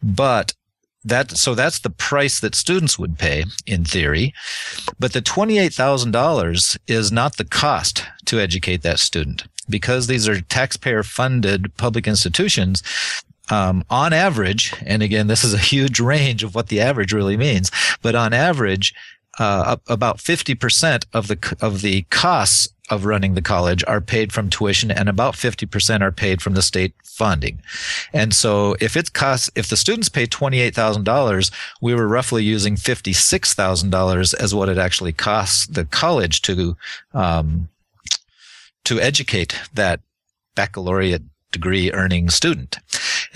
[0.01, 0.53] But
[1.07, 4.33] that so that's the price that students would pay in theory.
[4.99, 11.03] But the $28000 is not the cost to educate that student because these are taxpayer
[11.03, 12.83] funded public institutions.
[13.49, 17.37] Um, on average and again this is a huge range of what the average really
[17.37, 18.93] means but on average
[19.39, 24.49] uh, about 50% of the of the costs of running the college are paid from
[24.49, 27.59] tuition and about 50% are paid from the state funding.
[28.13, 34.33] And so if it costs, if the students pay $28,000, we were roughly using $56,000
[34.35, 36.77] as what it actually costs the college to,
[37.13, 37.67] um,
[38.85, 39.99] to educate that
[40.55, 42.77] baccalaureate degree earning student.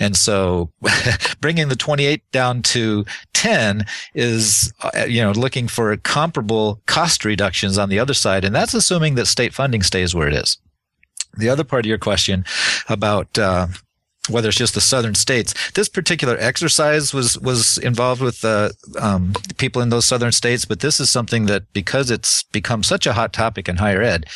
[0.02, 0.72] And so
[1.40, 7.78] bringing the 28 down to 10 is, uh, you know, looking for comparable cost reductions
[7.78, 8.44] on the other side.
[8.44, 10.58] And that's assuming that state funding stays where it is.
[11.38, 12.44] The other part of your question
[12.88, 13.68] about, uh,
[14.28, 15.52] whether it's just the southern states.
[15.72, 20.80] This particular exercise was was involved with uh, um, people in those southern states, but
[20.80, 24.26] this is something that because it's become such a hot topic in higher ed,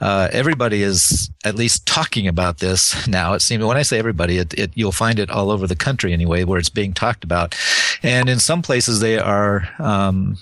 [0.00, 3.34] uh, everybody is at least talking about this now.
[3.34, 6.12] It seems when I say everybody, it, it, you'll find it all over the country
[6.12, 7.54] anyway, where it's being talked about,
[8.02, 10.38] and in some places they are, um,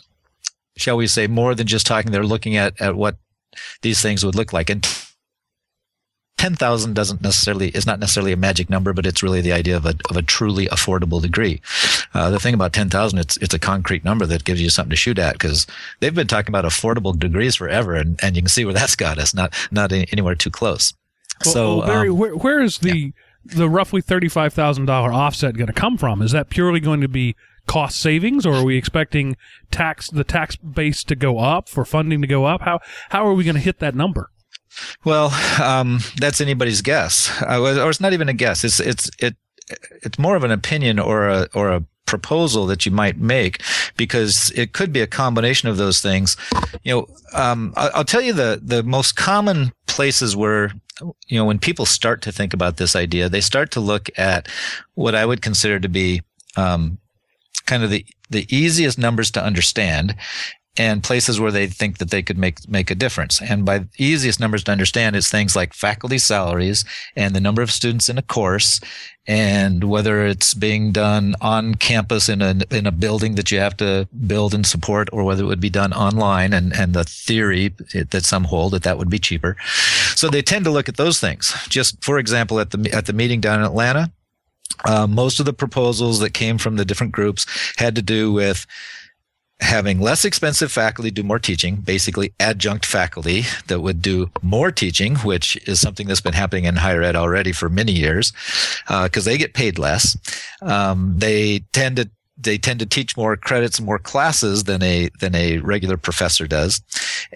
[0.77, 2.13] shall we say, more than just talking.
[2.13, 3.17] They're looking at at what
[3.83, 4.87] these things would look like and
[6.43, 9.87] 10,000 doesn't necessarily, is not necessarily a magic number, but it's really the idea of
[9.87, 11.61] a, of a truly affordable degree.
[12.15, 14.97] Uh, the thing about 10,000, it's, it's a concrete number that gives you something to
[14.97, 15.69] shoot at because
[16.01, 17.95] they've been talking about affordable degrees forever.
[17.95, 20.95] And, and you can see where that's got us, not, not anywhere too close.
[21.45, 23.55] Well, so, well, Barry, um, where, where is the, yeah.
[23.59, 26.23] the roughly $35,000 offset going to come from?
[26.23, 27.37] Is that purely going to be
[27.69, 29.37] cost savings or are we expecting
[29.71, 32.63] tax, the tax base to go up for funding to go up?
[32.63, 34.33] How, how are we going to hit that number?
[35.05, 35.31] Well,
[35.63, 38.65] um, that's anybody's guess, uh, or it's not even a guess.
[38.65, 39.37] It's it's it
[40.03, 43.63] it's more of an opinion or a or a proposal that you might make
[43.97, 46.37] because it could be a combination of those things.
[46.83, 50.73] You know, um, I'll tell you the the most common places where
[51.27, 54.49] you know when people start to think about this idea, they start to look at
[54.95, 56.23] what I would consider to be
[56.57, 56.99] um,
[57.67, 60.17] kind of the the easiest numbers to understand
[60.79, 63.43] and places where they think that they could make make a difference.
[63.43, 67.71] And by easiest numbers to understand is things like faculty salaries and the number of
[67.71, 68.81] students in a course
[69.27, 73.77] and whether it's being done on campus in a in a building that you have
[73.77, 77.69] to build and support or whether it would be done online and and the theory
[77.93, 79.57] that some hold that that would be cheaper.
[80.15, 81.55] So they tend to look at those things.
[81.69, 84.11] Just for example at the at the meeting down in Atlanta,
[84.87, 88.67] uh, most of the proposals that came from the different groups had to do with
[89.63, 95.17] having less expensive faculty do more teaching, basically adjunct faculty that would do more teaching,
[95.17, 98.33] which is something that's been happening in higher ed already for many years,
[98.87, 100.17] because uh, they get paid less.
[100.61, 105.35] Um, they tend to they tend to teach more credits, more classes than a than
[105.35, 106.81] a regular professor does,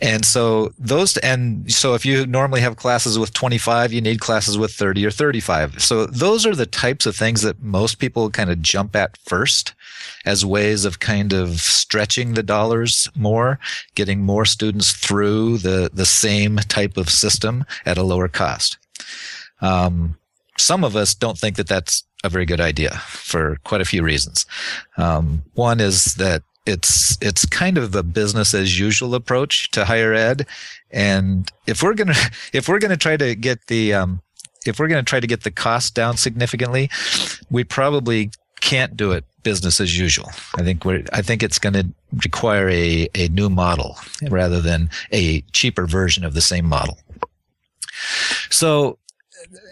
[0.03, 4.59] and so those and so if you normally have classes with 25, you need classes
[4.59, 5.83] with 30 or 35.
[5.83, 9.75] So those are the types of things that most people kind of jump at first
[10.25, 13.59] as ways of kind of stretching the dollars more,
[13.95, 18.77] getting more students through the, the same type of system at a lower cost.
[19.61, 20.19] Um,
[20.59, 24.03] some of us don't think that that's a very good idea for quite a few
[24.03, 24.47] reasons.
[24.97, 30.13] Um, one is that it's it's kind of a business as usual approach to higher
[30.13, 30.47] ed,
[30.91, 32.15] and if we're gonna
[32.53, 34.23] if we're gonna try to get the um,
[34.69, 36.91] if we're to try to get the cost down significantly,
[37.51, 40.31] we probably can't do it business as usual.
[40.57, 41.87] I think we're, I think it's going to
[42.25, 43.97] require a, a new model
[44.29, 46.99] rather than a cheaper version of the same model.
[48.51, 48.99] So,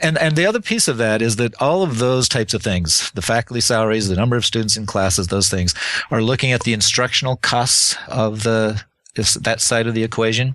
[0.00, 3.10] and, and the other piece of that is that all of those types of things,
[3.12, 5.74] the faculty salaries, the number of students in classes, those things
[6.10, 8.82] are looking at the instructional costs of the,
[9.14, 10.54] that side of the equation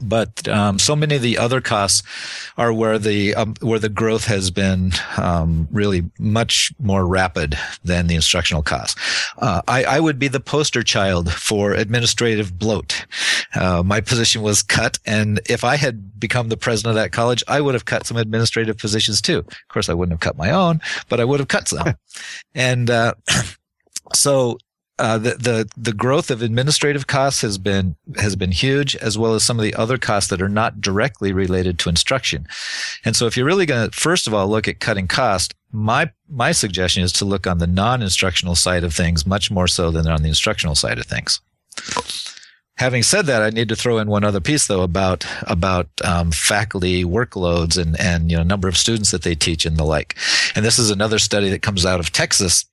[0.00, 2.02] but um, so many of the other costs
[2.56, 8.06] are where the um, where the growth has been um, really much more rapid than
[8.06, 9.00] the instructional costs.
[9.38, 13.06] Uh, I, I, would be the poster child for administrative bloat.
[13.54, 17.42] Uh, my position was cut, and if I had become the president of that college,
[17.48, 19.38] I would have cut some administrative positions too.
[19.38, 21.94] Of course, I wouldn't have cut my own, but I would have cut some.
[22.54, 23.14] and uh,
[24.14, 24.58] so
[24.98, 29.34] uh, the, the the growth of administrative costs has been has been huge, as well
[29.34, 32.46] as some of the other costs that are not directly related to instruction.
[33.04, 36.12] And so, if you're really going to first of all look at cutting cost, my
[36.28, 40.06] my suggestion is to look on the non-instructional side of things much more so than
[40.06, 41.40] on the instructional side of things.
[42.76, 46.30] Having said that, I need to throw in one other piece though about about um,
[46.30, 50.14] faculty workloads and and you know number of students that they teach and the like.
[50.54, 52.64] And this is another study that comes out of Texas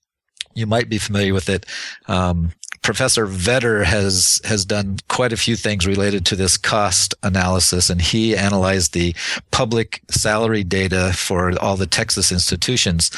[0.53, 1.65] you might be familiar with it.
[2.07, 7.89] Um, Professor Vedder has has done quite a few things related to this cost analysis,
[7.89, 9.15] and he analyzed the
[9.51, 13.11] public salary data for all the Texas institutions.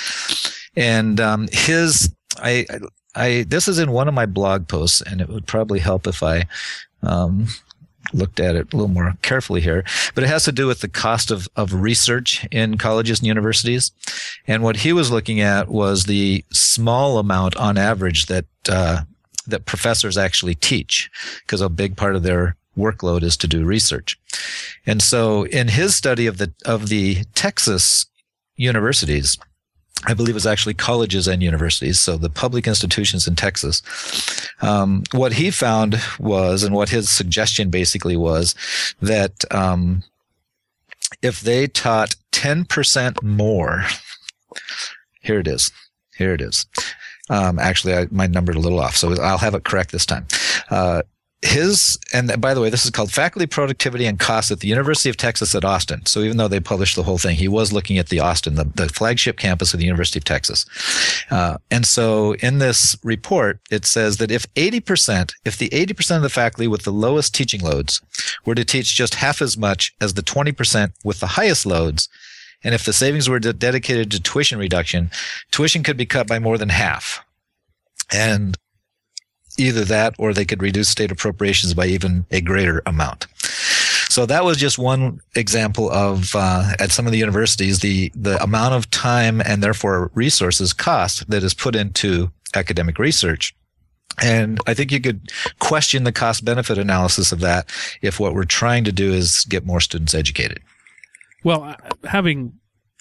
[0.76, 2.66] And um, his, I,
[3.16, 6.24] I, this is in one of my blog posts, and it would probably help if
[6.24, 6.44] I
[7.04, 7.48] um,
[8.14, 10.88] looked at it a little more carefully here, but it has to do with the
[10.88, 13.92] cost of, of research in colleges and universities.
[14.48, 19.02] And what he was looking at was the small amount on average that, uh,
[19.48, 21.10] that professors actually teach,
[21.42, 24.20] because a big part of their workload is to do research.
[24.86, 28.06] And so in his study of the, of the Texas
[28.56, 29.38] universities,
[30.06, 33.82] I believe it was actually colleges and universities, so the public institutions in Texas.
[34.62, 38.56] Um, what he found was, and what his suggestion basically was,
[39.02, 40.04] that um,
[41.22, 43.86] if they taught 10% more,
[45.22, 45.72] here it is.
[46.16, 46.66] Here it is.
[47.30, 50.28] Um, actually, I, my numbered a little off, so I'll have it correct this time.
[50.70, 51.04] Uh,
[51.44, 55.10] his and by the way this is called faculty productivity and cost at the university
[55.10, 56.06] of texas at austin.
[56.06, 58.64] So even though they published the whole thing he was looking at the austin the,
[58.64, 60.66] the flagship campus of the university of texas.
[61.30, 66.22] Uh, and so in this report it says that if 80% if the 80% of
[66.22, 68.02] the faculty with the lowest teaching loads
[68.46, 72.08] were to teach just half as much as the 20% with the highest loads
[72.64, 75.12] and if the savings were de- dedicated to tuition reduction
[75.52, 77.24] tuition could be cut by more than half.
[78.12, 78.58] And
[79.58, 83.28] either that or they could reduce state appropriations by even a greater amount.
[84.10, 88.42] So that was just one example of uh, at some of the universities the the
[88.44, 93.56] amount of time and therefore resources cost that is put into academic research.
[94.22, 97.72] And I think you could question the cost benefit analysis of that
[98.04, 100.62] if what we're trying to do is get more students educated.
[101.44, 102.54] Well, having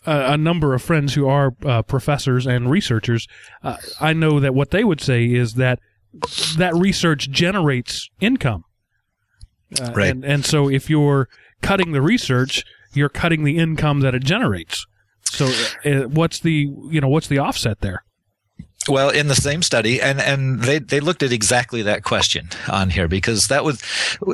[0.07, 3.29] a, a number of friends who are uh, professors and researchers,
[3.63, 5.81] uh, I know that what they would say is that
[6.57, 8.65] that research generates income.
[9.81, 10.11] Uh, right.
[10.11, 11.29] And, and so if you're
[11.63, 14.87] cutting the research, you're cutting the income that it generates.
[15.25, 15.47] So
[15.85, 18.05] uh, what's the, you know, what's the offset there?
[18.89, 22.91] Well, in the same study, and, and they, they looked at exactly that question on
[22.91, 23.81] here because that was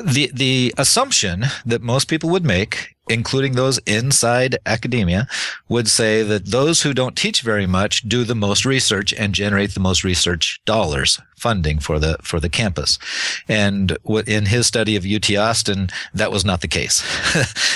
[0.03, 5.27] the the assumption that most people would make, including those inside academia,
[5.67, 9.73] would say that those who don't teach very much do the most research and generate
[9.73, 12.99] the most research dollars funding for the for the campus.
[13.47, 17.01] And in his study of UT Austin, that was not the case.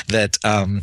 [0.07, 0.81] that um,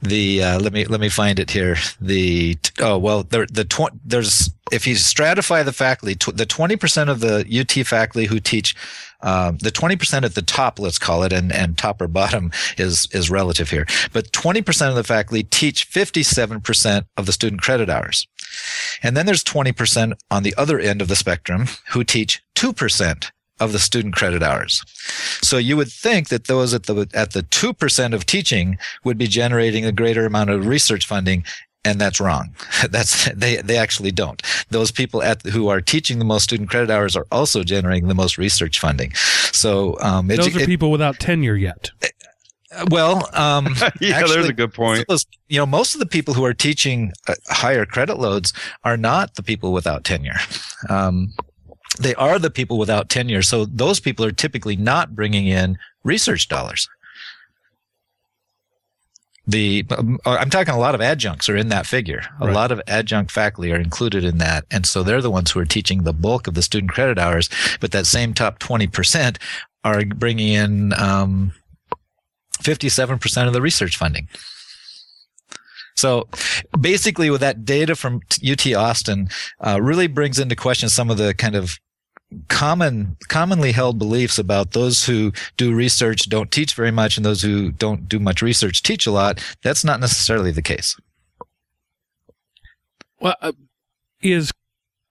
[0.00, 1.76] the uh, let me let me find it here.
[2.00, 6.76] The oh well, there the tw- there's if you stratify the faculty, tw- the twenty
[6.76, 8.76] percent of the UT faculty who teach.
[9.20, 13.08] Um, the 20% at the top, let's call it, and, and top or bottom is,
[13.12, 13.86] is relative here.
[14.12, 18.26] But 20% of the faculty teach 57% of the student credit hours.
[19.02, 23.72] And then there's 20% on the other end of the spectrum who teach 2% of
[23.72, 24.82] the student credit hours.
[25.42, 29.26] So you would think that those at the at the 2% of teaching would be
[29.26, 31.44] generating a greater amount of research funding
[31.84, 32.54] and that's wrong.
[32.90, 34.42] That's they they actually don't.
[34.70, 38.14] Those people at who are teaching the most student credit hours are also generating the
[38.14, 39.14] most research funding.
[39.52, 41.90] So um, those are it, people without tenure yet.
[42.90, 45.06] Well, um, yeah, actually, there's a good point.
[45.08, 48.52] Those, you know, most of the people who are teaching uh, higher credit loads
[48.84, 50.36] are not the people without tenure.
[50.88, 51.32] Um,
[51.98, 53.42] they are the people without tenure.
[53.42, 56.88] So those people are typically not bringing in research dollars.
[59.48, 62.22] The um, I'm talking a lot of adjuncts are in that figure.
[62.38, 62.54] A right.
[62.54, 65.64] lot of adjunct faculty are included in that, and so they're the ones who are
[65.64, 67.48] teaching the bulk of the student credit hours.
[67.80, 69.38] But that same top 20 percent
[69.84, 71.52] are bringing in um,
[72.60, 74.28] 57 percent of the research funding.
[75.96, 76.28] So
[76.78, 79.30] basically, with that data from UT Austin,
[79.66, 81.80] uh, really brings into question some of the kind of
[82.48, 87.42] common commonly held beliefs about those who do research don't teach very much and those
[87.42, 90.96] who don't do much research teach a lot that's not necessarily the case
[93.18, 93.52] well uh,
[94.20, 94.52] is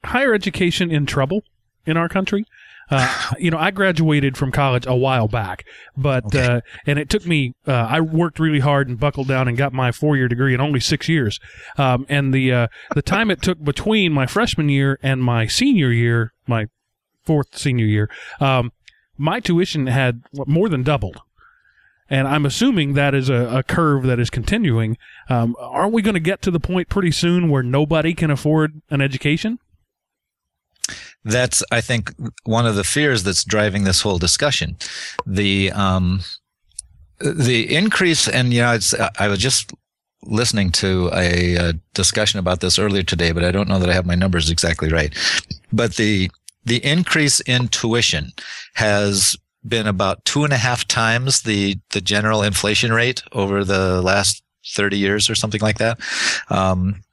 [0.05, 1.41] higher education in trouble
[1.85, 2.45] in our country
[2.89, 6.45] uh, you know, I graduated from college a while back, but okay.
[6.45, 7.53] uh, and it took me.
[7.67, 10.61] Uh, I worked really hard and buckled down and got my four year degree in
[10.61, 11.39] only six years.
[11.77, 15.91] Um, and the uh, the time it took between my freshman year and my senior
[15.91, 16.67] year, my
[17.27, 18.09] fourth senior year,
[18.39, 18.71] um,
[19.17, 21.21] my tuition had more than doubled.
[22.09, 24.97] And I'm assuming that is a, a curve that is continuing.
[25.29, 28.81] Um, aren't we going to get to the point pretty soon where nobody can afford
[28.89, 29.59] an education?
[31.27, 32.13] that's I think
[32.43, 34.77] one of the fears that's driving this whole discussion.
[35.25, 36.21] The um,
[37.19, 38.77] the increase, and you know,
[39.19, 39.73] I was just
[40.23, 43.93] listening to a, a, discussion about this earlier today, but I don't know that I
[43.93, 45.13] have my numbers exactly right.
[45.71, 46.29] But the
[46.67, 48.31] the increase in tuition
[48.75, 49.35] has
[49.67, 54.43] been about two and a half times the the general inflation rate over the last
[54.67, 55.99] 30 years or something like that.
[56.49, 57.03] Um,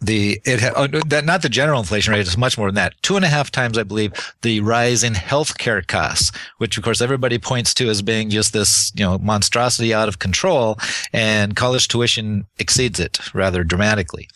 [0.00, 2.94] the it uh, that not the general inflation rate is much more than that.
[3.02, 7.00] Two and a half times, I believe, the rise in healthcare costs, which of course
[7.00, 10.78] everybody points to as being just this you know monstrosity out of control,
[11.12, 14.28] and college tuition exceeds it rather dramatically.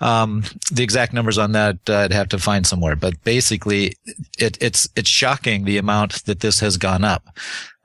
[0.00, 3.96] Um, the exact numbers on that uh, I'd have to find somewhere, but basically,
[4.38, 7.36] it, it's it's shocking the amount that this has gone up,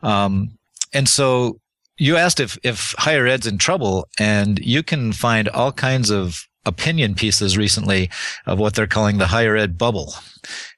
[0.03, 0.51] um,
[0.93, 1.59] and so
[1.97, 6.46] you asked if if higher ed's in trouble, and you can find all kinds of
[6.67, 8.09] opinion pieces recently
[8.45, 10.13] of what they're calling the higher ed bubble.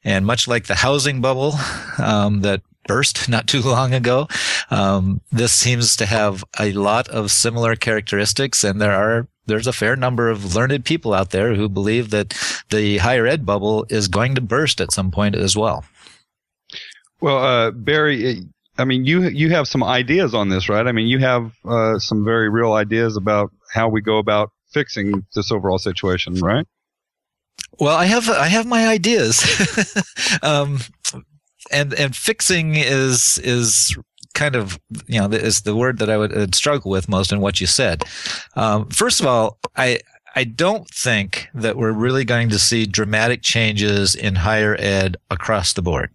[0.03, 1.53] And much like the housing bubble
[1.97, 4.27] um, that burst not too long ago,
[4.69, 8.63] um, this seems to have a lot of similar characteristics.
[8.63, 12.33] And there are there's a fair number of learned people out there who believe that
[12.69, 15.83] the higher ed bubble is going to burst at some point as well.
[17.19, 18.43] Well, uh, Barry,
[18.77, 20.87] I mean, you you have some ideas on this, right?
[20.87, 25.25] I mean, you have uh, some very real ideas about how we go about fixing
[25.35, 26.65] this overall situation, right?
[27.79, 29.43] Well, I have I have my ideas,
[30.43, 30.79] um,
[31.71, 33.97] and and fixing is is
[34.33, 37.61] kind of you know is the word that I would struggle with most in what
[37.61, 38.03] you said.
[38.55, 39.99] Um, first of all, I
[40.35, 45.73] I don't think that we're really going to see dramatic changes in higher ed across
[45.73, 46.11] the board.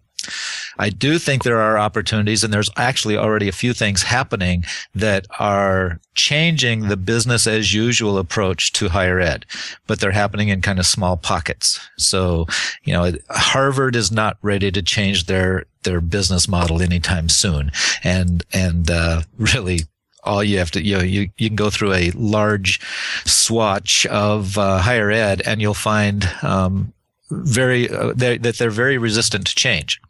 [0.77, 5.25] I do think there are opportunities and there's actually already a few things happening that
[5.39, 9.45] are changing the business as usual approach to higher ed,
[9.87, 11.79] but they're happening in kind of small pockets.
[11.97, 12.47] So,
[12.83, 17.71] you know, Harvard is not ready to change their, their business model anytime soon.
[18.03, 19.81] And, and, uh, really,
[20.25, 22.79] all you have to you know you, you can go through a large
[23.25, 26.91] swatch of uh, higher ed and you'll find um,
[27.29, 30.01] very uh, they're, that they're very resistant to change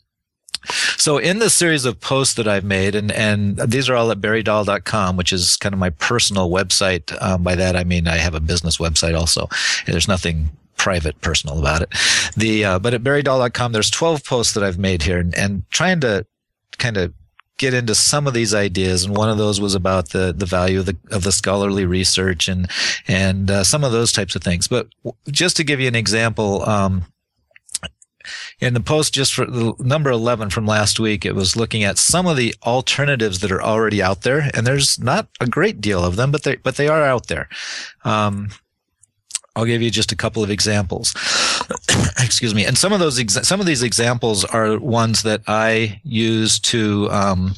[0.98, 4.20] so in the series of posts that I've made, and, and these are all at
[4.20, 7.16] barrydahl.com, which is kind of my personal website.
[7.22, 9.50] Um, by that, I mean, I have a business website also.
[9.86, 11.90] There's nothing private, personal about it.
[12.36, 16.02] The uh, but at barrydahl.com, there's 12 posts that I've made here, and, and trying
[16.02, 16.26] to
[16.78, 17.14] kind of
[17.58, 20.80] get into some of these ideas and one of those was about the the value
[20.80, 22.70] of the of the scholarly research and
[23.08, 24.88] and uh, some of those types of things but
[25.32, 27.06] just to give you an example um,
[28.60, 31.98] in the post just for the number 11 from last week it was looking at
[31.98, 36.04] some of the alternatives that are already out there and there's not a great deal
[36.04, 37.48] of them but they but they are out there
[38.04, 38.50] um,
[39.56, 41.14] I'll give you just a couple of examples.
[42.20, 42.66] Excuse me.
[42.66, 47.10] And some of those, exa- some of these examples are ones that I use to,
[47.10, 47.56] um,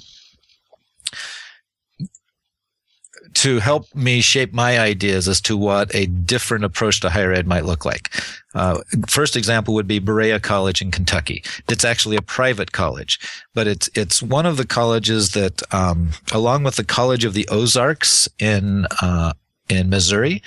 [3.37, 7.45] to help me shape my ideas as to what a different approach to higher ed
[7.45, 8.11] might look like.
[8.55, 11.43] Uh, first example would be Berea College in Kentucky.
[11.69, 13.19] It's actually a private college,
[13.53, 17.47] but it's it's one of the colleges that, um, along with the College of the
[17.49, 19.33] Ozarks in uh,
[19.69, 20.41] in Missouri.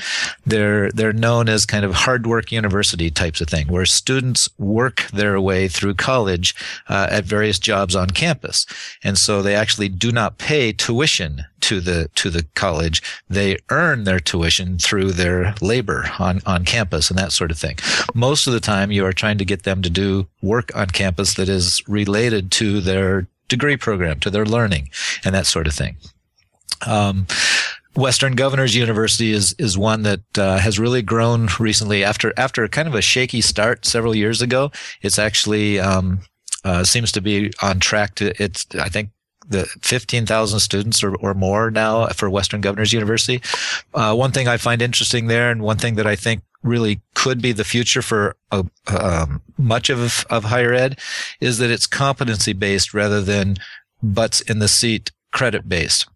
[0.46, 5.06] They're they're known as kind of hard work university types of thing, where students work
[5.12, 6.54] their way through college
[6.88, 8.66] uh, at various jobs on campus,
[9.02, 13.02] and so they actually do not pay tuition to the to the college.
[13.28, 17.76] They earn their tuition through their labor on on campus and that sort of thing.
[18.14, 21.34] Most of the time, you are trying to get them to do work on campus
[21.34, 24.88] that is related to their degree program, to their learning,
[25.24, 25.96] and that sort of thing.
[26.86, 27.26] Um,
[27.96, 32.86] Western Governors University is is one that uh, has really grown recently after after kind
[32.86, 34.70] of a shaky start several years ago.
[35.02, 36.20] It's actually um,
[36.64, 39.10] uh, seems to be on track to it's I think
[39.48, 43.42] the 15,000 students or, or more now for Western Governors University.
[43.92, 47.42] Uh, one thing I find interesting there, and one thing that I think really could
[47.42, 51.00] be the future for uh, um, much of of higher ed,
[51.40, 53.56] is that it's competency based rather than
[54.00, 56.06] butts in the seat credit based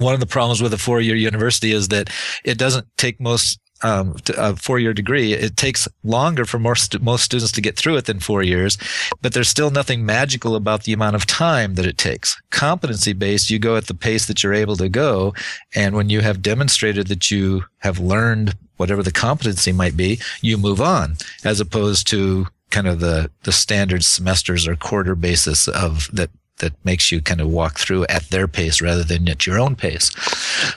[0.00, 2.10] one of the problems with a four-year university is that
[2.44, 5.32] it doesn't take most um, a four-year degree.
[5.32, 8.76] It takes longer for most most students to get through it than four years,
[9.22, 12.40] but there's still nothing magical about the amount of time that it takes.
[12.50, 15.34] Competency-based, you go at the pace that you're able to go,
[15.74, 20.56] and when you have demonstrated that you have learned whatever the competency might be, you
[20.56, 26.08] move on, as opposed to kind of the the standard semesters or quarter basis of
[26.12, 26.30] that
[26.60, 29.76] that makes you kind of walk through at their pace rather than at your own
[29.76, 30.10] pace.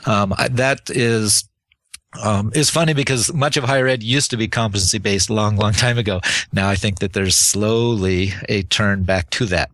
[0.08, 1.48] Um, that is
[2.22, 5.98] um, funny because much of higher ed used to be competency based long, long time
[5.98, 6.22] ago.
[6.52, 9.72] Now I think that there's slowly a turn back to that.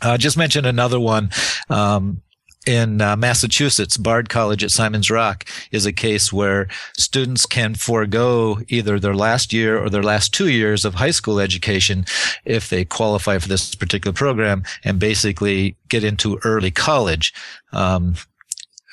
[0.00, 1.30] Uh, just mention another one.
[1.70, 2.22] Um,
[2.66, 8.60] in uh, Massachusetts, Bard College at Simon's Rock is a case where students can forego
[8.68, 12.04] either their last year or their last two years of high school education
[12.44, 17.32] if they qualify for this particular program and basically get into early college.
[17.72, 18.14] Um,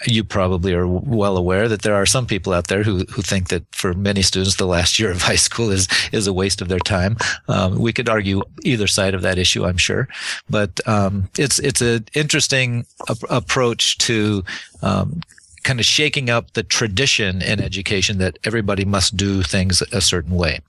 [0.05, 3.49] you probably are well aware that there are some people out there who, who think
[3.49, 6.67] that for many students, the last year of high school is, is a waste of
[6.69, 7.17] their time.
[7.47, 10.07] Um, we could argue either side of that issue, I'm sure,
[10.49, 14.43] but, um, it's, it's an interesting a- approach to,
[14.81, 15.21] um,
[15.63, 20.35] kind of shaking up the tradition in education that everybody must do things a certain
[20.35, 20.59] way.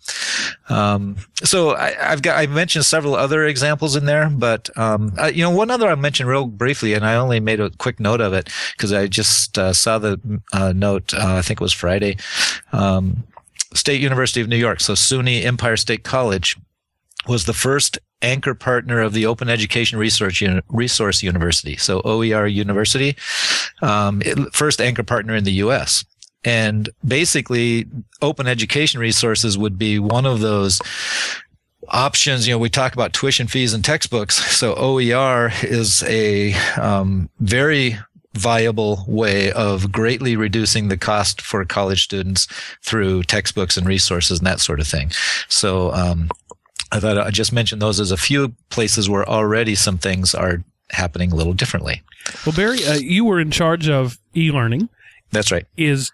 [0.68, 5.28] Um, so I, have got I mentioned several other examples in there, but um, I,
[5.28, 8.20] you know one other I mentioned real briefly, and I only made a quick note
[8.20, 10.20] of it because I just uh, saw the
[10.52, 11.14] uh, note.
[11.14, 12.16] Uh, I think it was Friday.
[12.72, 13.24] Um,
[13.72, 16.56] State University of New York, so SUNY Empire State College,
[17.26, 23.16] was the first anchor partner of the Open Education Research Resource University, so OER University,
[23.82, 26.04] um, it, first anchor partner in the U.S.
[26.44, 27.86] And basically,
[28.22, 30.80] open education resources would be one of those
[31.88, 32.46] options.
[32.46, 34.38] You know, we talk about tuition fees and textbooks.
[34.60, 37.96] So OER is a um, very
[38.34, 42.46] viable way of greatly reducing the cost for college students
[42.82, 45.10] through textbooks and resources and that sort of thing.
[45.48, 46.28] So um,
[46.92, 50.64] I thought I just mentioned those as a few places where already some things are
[50.90, 52.02] happening a little differently.
[52.44, 54.88] Well, Barry, uh, you were in charge of e-learning.
[55.30, 55.66] That's right.
[55.76, 56.10] Is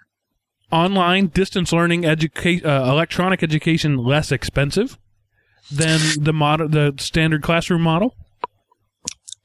[0.71, 4.99] online distance learning education, uh, electronic education less expensive
[5.71, 8.15] than the model, the standard classroom model?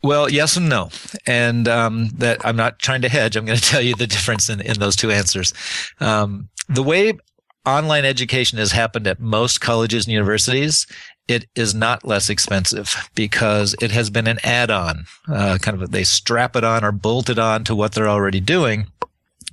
[0.04, 0.90] Well, yes and no.
[1.28, 3.36] And um, that I'm not trying to hedge.
[3.36, 5.54] I'm going to tell you the difference in, in those two answers.
[6.00, 7.14] Um, the way
[7.66, 10.88] online education has happened at most colleges and universities,
[11.28, 15.06] it is not less expensive because it has been an add-on.
[15.28, 18.40] Uh, kind of they strap it on or bolt it on to what they're already
[18.40, 18.88] doing.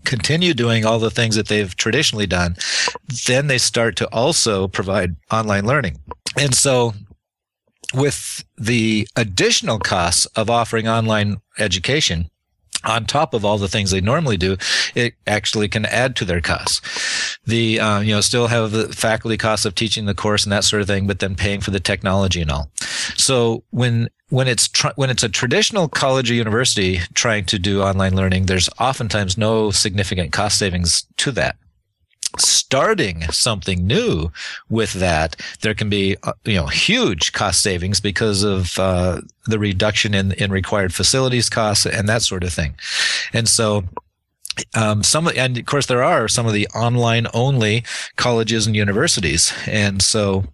[0.05, 2.57] Continue doing all the things that they've traditionally done.
[3.27, 5.99] Then they start to also provide online learning.
[6.39, 6.95] And so
[7.95, 12.31] with the additional costs of offering online education,
[12.85, 14.57] on top of all the things they normally do,
[14.95, 17.39] it actually can add to their costs.
[17.45, 20.65] The uh, you know still have the faculty costs of teaching the course and that
[20.65, 22.71] sort of thing, but then paying for the technology and all.
[23.17, 27.83] So when when it's tr- when it's a traditional college or university trying to do
[27.83, 31.57] online learning, there's oftentimes no significant cost savings to that
[32.37, 34.31] starting something new
[34.69, 39.59] with that, there can be uh, you know huge cost savings because of uh, the
[39.59, 42.75] reduction in in required facilities costs and that sort of thing.
[43.33, 43.85] And so
[44.75, 47.85] um, some and of course there are some of the online only
[48.17, 50.45] colleges and universities, and so.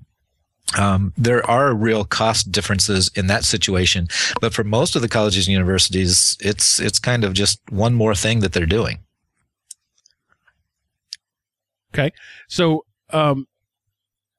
[0.78, 4.08] Um, there are real cost differences in that situation,
[4.40, 8.14] but for most of the colleges and universities, it's it's kind of just one more
[8.14, 9.03] thing that they're doing.
[11.94, 12.12] Okay,
[12.48, 13.46] so um,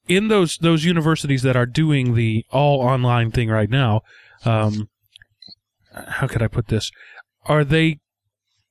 [0.08, 4.02] in those those universities that are doing the all online thing right now,
[4.44, 4.90] um,
[5.94, 6.92] how could I put this?
[7.46, 8.00] Are they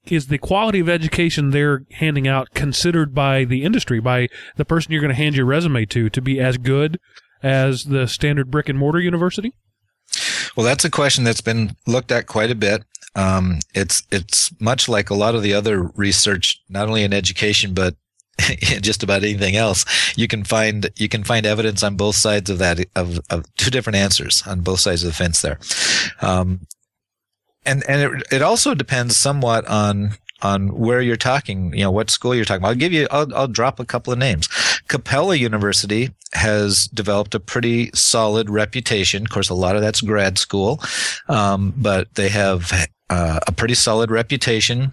[0.06, 4.92] is the quality of education they're handing out considered by the industry, by the person
[4.92, 7.00] you're going to hand your resume to, to be as good
[7.42, 9.54] as the standard brick and mortar university?
[10.56, 12.84] Well, that's a question that's been looked at quite a bit.
[13.16, 17.72] Um, it's it's much like a lot of the other research, not only in education
[17.72, 17.96] but
[18.80, 19.84] just about anything else,
[20.16, 23.70] you can find you can find evidence on both sides of that of, of two
[23.70, 25.58] different answers on both sides of the fence there,
[26.20, 26.60] um,
[27.64, 32.10] and and it, it also depends somewhat on on where you're talking, you know, what
[32.10, 32.68] school you're talking about.
[32.68, 34.46] I'll give you, I'll, I'll drop a couple of names.
[34.88, 39.22] Capella University has developed a pretty solid reputation.
[39.22, 40.80] Of course, a lot of that's grad school,
[41.28, 42.72] um, but they have
[43.08, 44.92] uh, a pretty solid reputation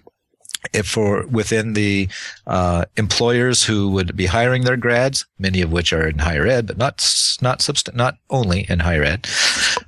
[0.72, 2.08] if for within the
[2.46, 6.66] uh, employers who would be hiring their grads, many of which are in higher ed,
[6.66, 6.96] but not
[7.40, 9.26] not subst- not only in higher ed.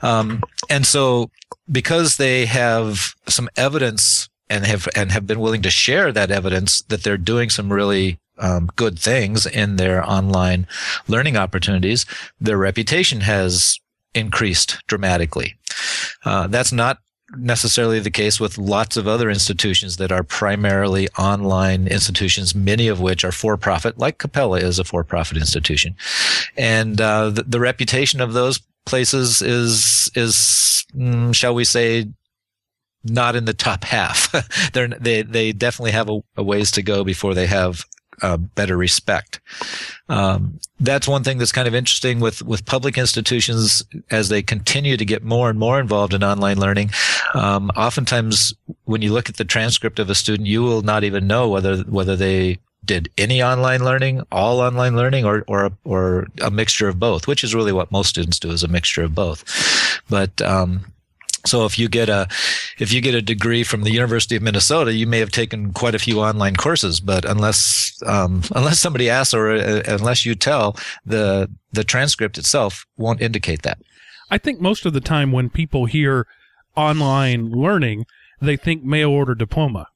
[0.02, 1.30] Um, and so,
[1.70, 6.82] because they have some evidence and have and have been willing to share that evidence
[6.82, 10.66] that they're doing some really um, good things in their online
[11.06, 12.04] learning opportunities,
[12.40, 13.78] their reputation has
[14.14, 15.56] increased dramatically.
[16.24, 16.98] Uh, that's not
[17.36, 23.00] necessarily the case with lots of other institutions that are primarily online institutions, many of
[23.00, 25.96] which are for profit, like Capella is a for profit institution.
[26.56, 32.08] And uh, the, the, reputation of those places is, is mm, shall we say,
[33.04, 34.32] not in the top half.
[34.72, 37.84] They're, they they definitely have a, a ways to go before they have
[38.24, 39.40] uh, better respect.
[40.08, 44.96] Um, that's one thing that's kind of interesting with with public institutions as they continue
[44.96, 46.90] to get more and more involved in online learning.
[47.34, 48.54] Um, oftentimes,
[48.84, 51.78] when you look at the transcript of a student, you will not even know whether
[51.82, 56.98] whether they did any online learning, all online learning, or or or a mixture of
[56.98, 59.44] both, which is really what most students do is a mixture of both.
[60.08, 60.86] But um,
[61.46, 62.26] so if you get a
[62.78, 65.94] if you get a degree from the University of Minnesota, you may have taken quite
[65.94, 70.76] a few online courses, but unless um, unless somebody asks or uh, unless you tell,
[71.04, 73.78] the the transcript itself won't indicate that.
[74.30, 76.26] I think most of the time when people hear
[76.76, 78.06] online learning,
[78.40, 79.88] they think mail order diploma.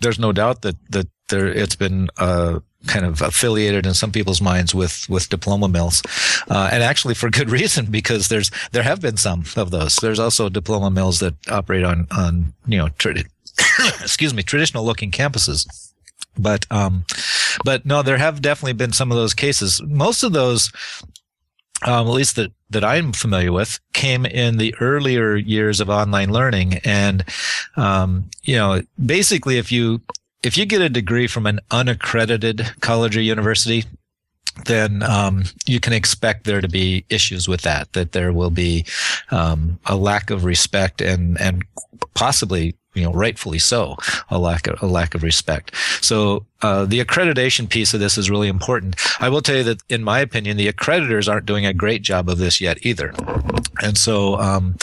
[0.00, 4.40] There's no doubt that that there it's been uh, kind of affiliated in some people's
[4.40, 6.02] minds with with diploma mills,
[6.48, 9.96] uh, and actually for good reason because there's there have been some of those.
[9.96, 13.14] There's also diploma mills that operate on on you know tra-
[14.00, 15.66] excuse me traditional looking campuses,
[16.38, 17.04] but um,
[17.64, 19.80] but no, there have definitely been some of those cases.
[19.82, 20.72] Most of those.
[21.84, 26.30] Um, at least that, that I'm familiar with, came in the earlier years of online
[26.30, 26.74] learning.
[26.84, 27.24] And,
[27.74, 30.00] um, you know, basically, if you
[30.42, 33.84] if you get a degree from an unaccredited college or university,
[34.66, 37.92] then um, you can expect there to be issues with that.
[37.92, 38.84] That there will be
[39.30, 41.64] um, a lack of respect and and
[42.14, 43.96] possibly you know rightfully so
[44.28, 48.30] a lack of a lack of respect so uh, the accreditation piece of this is
[48.30, 51.72] really important i will tell you that in my opinion the accreditors aren't doing a
[51.72, 53.14] great job of this yet either
[53.82, 54.76] and so um,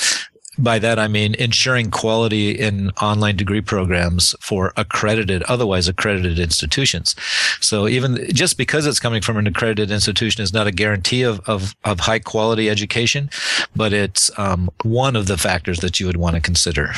[0.63, 7.15] by that, I mean ensuring quality in online degree programs for accredited, otherwise accredited institutions.
[7.61, 11.39] So even just because it's coming from an accredited institution is not a guarantee of,
[11.47, 13.29] of, of high quality education,
[13.75, 16.93] but it's um, one of the factors that you would want to consider.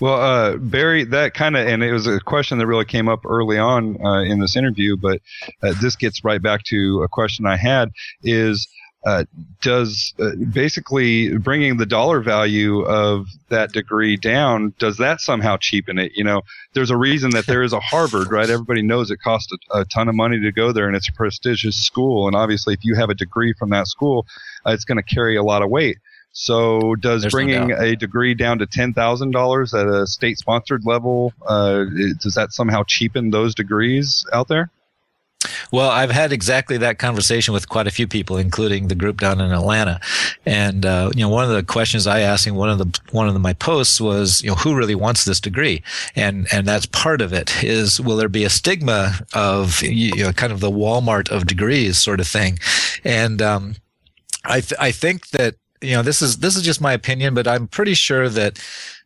[0.00, 3.24] Well, uh, Barry, that kind of, and it was a question that really came up
[3.24, 5.20] early on uh, in this interview, but
[5.62, 7.90] uh, this gets right back to a question I had
[8.22, 8.68] is,
[9.06, 9.24] uh,
[9.60, 15.98] does uh, basically bringing the dollar value of that degree down does that somehow cheapen
[15.98, 16.40] it you know
[16.72, 19.84] there's a reason that there is a harvard right everybody knows it costs a, a
[19.84, 22.94] ton of money to go there and it's a prestigious school and obviously if you
[22.94, 24.26] have a degree from that school
[24.66, 25.98] uh, it's going to carry a lot of weight
[26.32, 27.82] So does There's bringing doubt.
[27.82, 31.84] a degree down to ten thousand dollars at a state sponsored level uh,
[32.18, 34.68] does that somehow cheapen those degrees out there?
[35.72, 39.40] Well, I've had exactly that conversation with quite a few people, including the group down
[39.40, 40.00] in Atlanta.
[40.46, 43.28] And uh, you know, one of the questions I asked in one of the one
[43.28, 45.82] of the, my posts was, you know, who really wants this degree?
[46.16, 47.62] And and that's part of it.
[47.62, 51.98] Is will there be a stigma of you know, kind of the Walmart of degrees
[51.98, 52.58] sort of thing?
[53.04, 53.76] And um,
[54.44, 57.46] I th- I think that you know this is this is just my opinion, but
[57.46, 58.58] I'm pretty sure that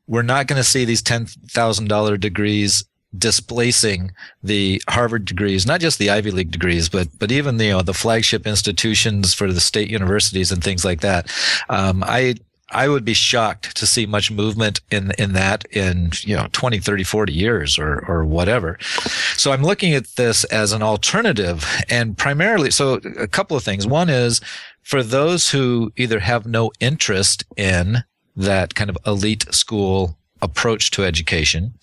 [0.07, 2.85] we're not going to see these ten thousand dollar degrees
[3.17, 7.73] displacing the Harvard degrees, not just the Ivy League degrees, but but even the you
[7.73, 11.31] know, the flagship institutions for the state universities and things like that.
[11.69, 12.35] Um, I
[12.71, 16.79] I would be shocked to see much movement in in that in you know 20,
[16.79, 18.79] 30, 40 years or or whatever.
[19.37, 23.87] So I'm looking at this as an alternative and primarily so a couple of things.
[23.87, 24.41] One is
[24.83, 28.05] for those who either have no interest in
[28.37, 31.75] that kind of elite school approach to education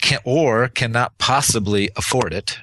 [0.00, 2.58] can, or cannot possibly afford it,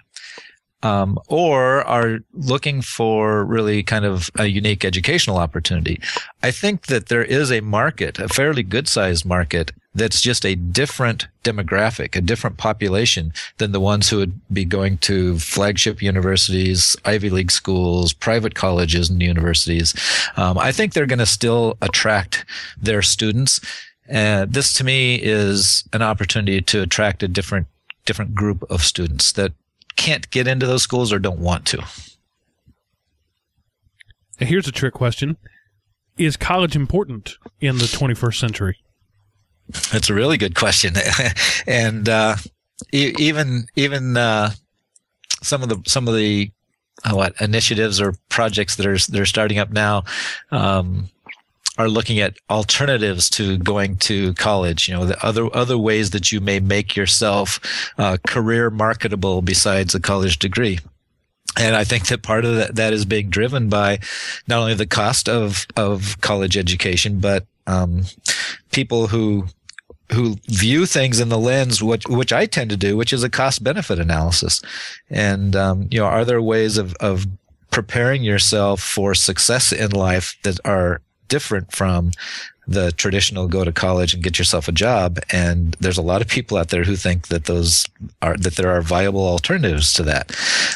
[0.84, 5.99] um, or are looking for really kind of a unique educational opportunity.
[6.41, 10.55] I think that there is a market, a fairly good sized market, that's just a
[10.55, 16.95] different demographic, a different population than the ones who would be going to flagship universities,
[17.05, 19.93] Ivy League schools, private colleges and universities.
[20.36, 22.45] Um, I think they're going to still attract
[22.81, 23.59] their students.
[24.12, 27.68] Uh, this to me is an opportunity to attract a different
[28.06, 29.54] different group of students that
[29.95, 31.82] can't get into those schools or don't want to.
[34.39, 35.38] And here's a trick question:
[36.18, 38.78] Is college important in the 21st century?
[39.91, 40.95] That's a really good question,
[41.68, 42.36] and uh,
[42.91, 44.51] e- even even uh,
[45.41, 46.51] some of the some of the
[47.06, 50.04] uh, what initiatives or projects that are they're starting up now
[50.51, 51.10] um,
[51.78, 54.88] are looking at alternatives to going to college.
[54.88, 57.59] You know, the other other ways that you may make yourself
[57.97, 60.80] uh, career marketable besides a college degree.
[61.57, 63.99] And I think that part of that, that is being driven by
[64.47, 68.05] not only the cost of, of college education, but um,
[68.71, 69.45] people who
[70.11, 73.30] who view things in the lens which which I tend to do, which is a
[73.30, 74.61] cost benefit analysis.
[75.09, 77.26] And um, you know, are there ways of of
[77.71, 82.11] preparing yourself for success in life that are different from
[82.67, 86.28] the traditional go to college and get yourself a job and there's a lot of
[86.28, 87.86] people out there who think that those
[88.21, 90.34] are that there are viable alternatives to that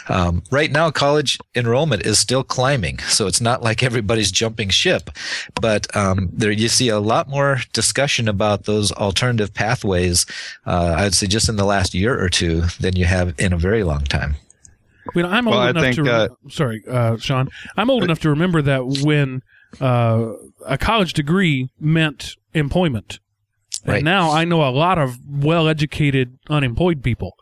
[0.09, 5.09] um, right now college enrollment is still climbing so it's not like everybody's jumping ship
[5.61, 10.25] but um, there you see a lot more discussion about those alternative pathways
[10.65, 13.57] uh, i'd say just in the last year or two than you have in a
[13.57, 14.35] very long time
[15.09, 16.03] I mean, I'm old Well, I enough think, to.
[16.03, 17.47] Re- uh, sorry, uh, Sean.
[17.77, 19.41] I'm old enough to remember that when
[19.79, 20.33] uh,
[20.65, 23.19] a college degree meant employment.
[23.85, 27.37] And now I know a lot of well-educated unemployed people,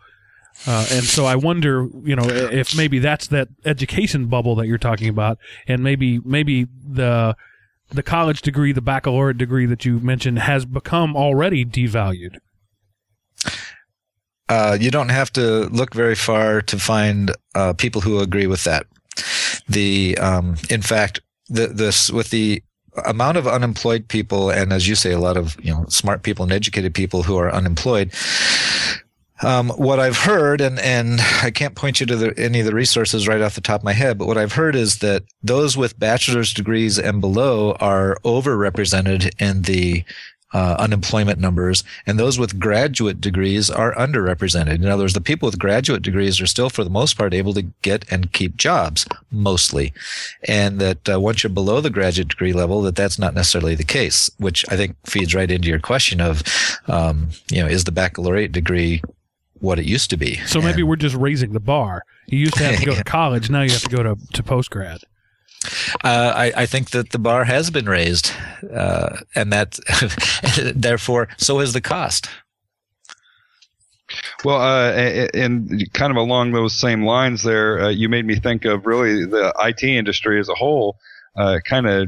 [0.67, 4.77] uh, and so I wonder, you know, if maybe that's that education bubble that you're
[4.77, 7.35] talking about, and maybe maybe the
[7.89, 12.37] the college degree, the baccalaureate degree that you mentioned, has become already devalued.
[14.49, 18.63] uh, you don't have to look very far to find uh, people who agree with
[18.63, 18.85] that.
[19.67, 22.63] The um, in fact, the, this with the
[23.05, 26.43] amount of unemployed people, and as you say, a lot of you know smart people
[26.43, 28.13] and educated people who are unemployed.
[29.43, 32.73] Um, what I've heard, and and I can't point you to the, any of the
[32.73, 35.75] resources right off the top of my head, but what I've heard is that those
[35.75, 40.05] with bachelor's degrees and below are overrepresented in the
[40.55, 44.75] uh, unemployment numbers, and those with graduate degrees are underrepresented.
[44.75, 47.53] In other words, the people with graduate degrees are still, for the most part, able
[47.53, 49.91] to get and keep jobs, mostly,
[50.47, 53.83] and that uh, once you're below the graduate degree level, that that's not necessarily the
[53.83, 54.29] case.
[54.37, 56.41] Which I think feeds right into your question of,
[56.87, 59.01] um, you know, is the baccalaureate degree
[59.59, 60.35] what it used to be?
[60.45, 62.03] So maybe And- we're just raising the bar.
[62.27, 63.49] You used to have to go to college.
[63.49, 65.01] Now you have to go to to post grad.
[66.03, 68.31] Uh, I, I think that the bar has been raised,
[68.73, 69.79] uh, and that
[70.75, 72.29] therefore so is the cost.
[74.43, 74.91] Well, uh,
[75.33, 79.25] and kind of along those same lines, there, uh, you made me think of really
[79.25, 80.97] the IT industry as a whole.
[81.35, 82.07] Uh, kind of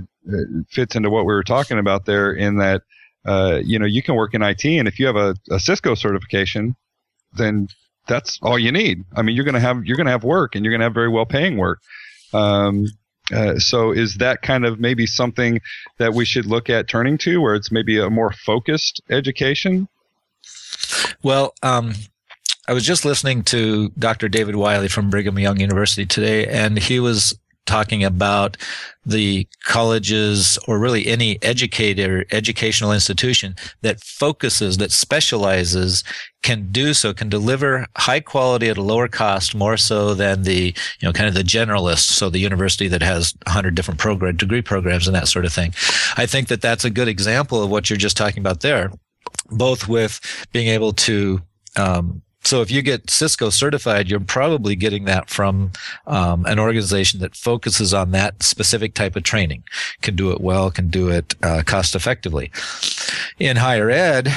[0.70, 2.84] fits into what we were talking about there, in that
[3.66, 6.76] you know you can work in IT, and if you have a, a Cisco certification,
[7.34, 7.68] then
[8.08, 9.04] that's all you need.
[9.16, 11.26] I mean, you're gonna have you're gonna have work, and you're gonna have very well
[11.26, 11.82] paying work.
[12.34, 12.88] Um,
[13.34, 15.60] uh, so, is that kind of maybe something
[15.98, 19.88] that we should look at turning to, where it's maybe a more focused education?
[21.24, 21.94] Well, um,
[22.68, 24.30] I was just listening to Dr.
[24.30, 27.38] David Wiley from Brigham Young University today, and he was
[27.68, 28.58] talking about
[29.06, 36.04] the colleges or really any educator, educational institution that focuses, that specializes
[36.44, 40.74] can do so, can deliver high quality at a lower cost more so than the,
[41.00, 42.10] you know, kind of the generalist.
[42.12, 45.74] So the university that has 100 different program, degree programs and that sort of thing.
[46.16, 48.92] I think that that's a good example of what you're just talking about there,
[49.50, 50.20] both with
[50.52, 51.42] being able to,
[51.76, 55.74] um, so if you get Cisco certified, you're probably getting that from
[56.06, 59.64] um, an organization that focuses on that specific type of training,
[60.02, 62.50] can do it well, can do it uh, cost effectively.
[63.38, 64.30] In higher ed,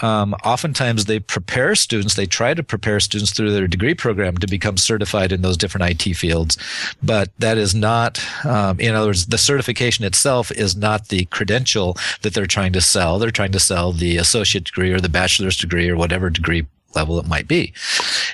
[0.00, 4.46] um, oftentimes they prepare students, they try to prepare students through their degree program to
[4.46, 6.56] become certified in those different IT fields.
[7.02, 11.96] But that is not, um, in other words, the certification itself is not the credential
[12.22, 13.18] that they're trying to sell.
[13.18, 16.64] They're trying to sell the associate degree or the bachelor's degree or whatever degree
[16.94, 17.72] level it might be.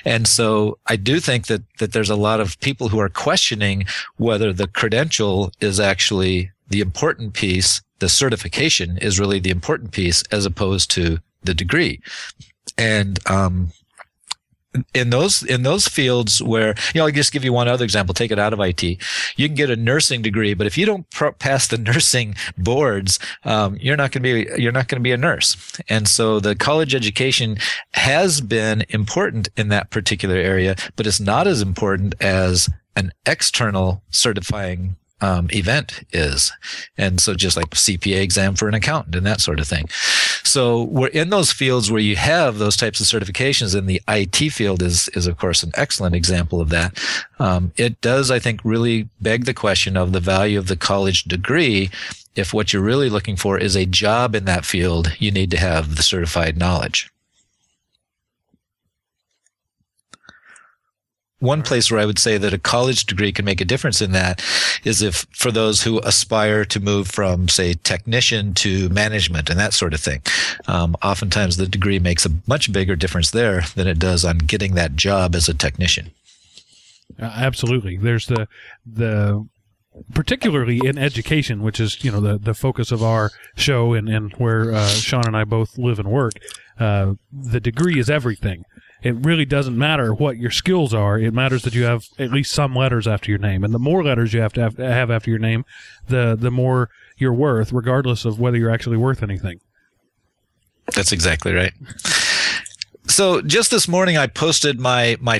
[0.05, 3.85] And so I do think that, that there's a lot of people who are questioning
[4.17, 7.81] whether the credential is actually the important piece.
[7.99, 12.01] The certification is really the important piece as opposed to the degree.
[12.77, 13.71] And, um,
[14.93, 18.13] in those in those fields where you know, I'll just give you one other example.
[18.13, 18.83] Take it out of IT.
[18.83, 23.19] You can get a nursing degree, but if you don't pr- pass the nursing boards,
[23.43, 25.55] um, you're not going to be you're not going to be a nurse.
[25.89, 27.57] And so the college education
[27.93, 34.03] has been important in that particular area, but it's not as important as an external
[34.09, 36.51] certifying um, event is.
[36.97, 39.87] And so just like CPA exam for an accountant and that sort of thing.
[40.43, 44.51] So we're in those fields where you have those types of certifications and the IT
[44.51, 47.01] field is, is of course an excellent example of that.
[47.39, 51.23] Um, it does, I think, really beg the question of the value of the college
[51.23, 51.89] degree.
[52.35, 55.57] If what you're really looking for is a job in that field, you need to
[55.57, 57.12] have the certified knowledge.
[61.43, 64.13] One place where I would say that a college degree can make a difference in
[64.13, 64.41] that
[64.85, 69.73] is if for those who aspire to move from, say, technician to management and that
[69.73, 70.21] sort of thing.
[70.67, 74.75] Um, oftentimes the degree makes a much bigger difference there than it does on getting
[74.75, 76.11] that job as a technician.
[77.19, 77.97] Uh, absolutely.
[77.97, 78.47] There's the,
[78.85, 79.45] the,
[80.13, 84.31] particularly in education, which is, you know, the, the focus of our show and, and
[84.33, 86.33] where, uh, Sean and I both live and work.
[86.79, 88.63] Uh, the degree is everything
[89.03, 91.19] it really doesn't matter what your skills are.
[91.19, 94.03] It matters that you have at least some letters after your name, and the more
[94.03, 95.65] letters you have to have, have after your name,
[96.07, 99.59] the the more you're worth, regardless of whether you're actually worth anything.
[100.95, 101.73] That's exactly right.
[103.07, 105.39] So just this morning, I posted my my.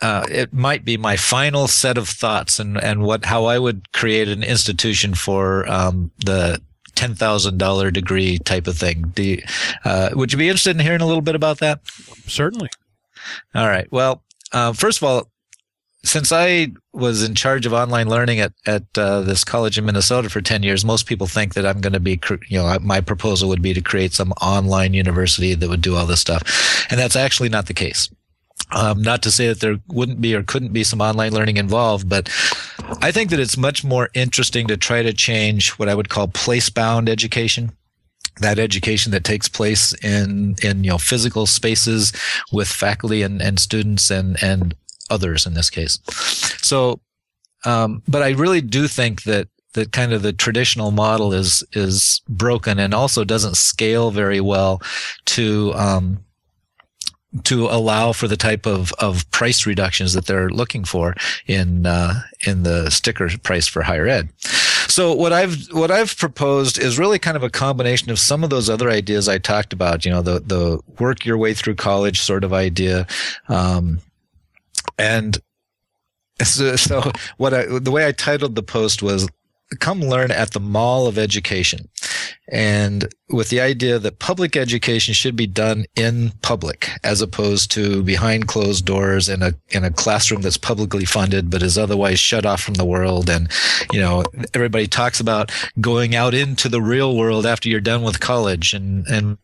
[0.00, 3.92] Uh, it might be my final set of thoughts and, and what how I would
[3.92, 6.60] create an institution for um, the
[6.96, 9.12] ten thousand dollar degree type of thing.
[9.16, 9.42] You,
[9.84, 11.80] uh, would you be interested in hearing a little bit about that?
[12.26, 12.70] Certainly.
[13.54, 13.90] All right.
[13.90, 15.30] Well, uh, first of all,
[16.04, 20.28] since I was in charge of online learning at at uh, this college in Minnesota
[20.28, 23.48] for ten years, most people think that I'm going to be, you know, my proposal
[23.48, 27.16] would be to create some online university that would do all this stuff, and that's
[27.16, 28.10] actually not the case.
[28.72, 32.08] Um, not to say that there wouldn't be or couldn't be some online learning involved,
[32.08, 32.28] but
[33.00, 36.28] I think that it's much more interesting to try to change what I would call
[36.28, 37.72] place-bound education
[38.40, 42.12] that education that takes place in in you know physical spaces
[42.52, 44.74] with faculty and, and students and and
[45.10, 45.98] others in this case.
[46.62, 47.00] So,
[47.64, 52.20] um, but I really do think that that kind of the traditional model is is
[52.28, 54.82] broken and also doesn't scale very well
[55.26, 56.24] to um,
[57.44, 61.14] to allow for the type of, of price reductions that they're looking for
[61.46, 64.28] in uh, in the sticker price for higher ed.
[64.88, 68.50] So what I've what I've proposed is really kind of a combination of some of
[68.50, 70.04] those other ideas I talked about.
[70.04, 73.06] You know, the the work your way through college sort of idea,
[73.48, 74.00] um,
[74.98, 75.38] and
[76.42, 79.28] so, so what I the way I titled the post was
[79.80, 81.88] come learn at the mall of education.
[82.48, 88.02] And with the idea that public education should be done in public as opposed to
[88.02, 92.44] behind closed doors in a in a classroom that's publicly funded but is otherwise shut
[92.44, 93.30] off from the world.
[93.30, 93.50] And
[93.92, 95.50] you know everybody talks about
[95.80, 98.74] going out into the real world after you're done with college.
[98.74, 99.38] And and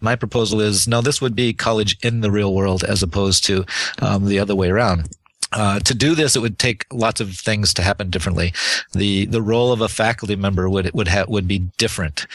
[0.00, 3.64] my proposal is no this would be college in the real world as opposed to
[4.00, 5.08] um, the other way around
[5.52, 8.52] uh, to do this, it would take lots of things to happen differently.
[8.92, 12.26] The the role of a faculty member would would have would be different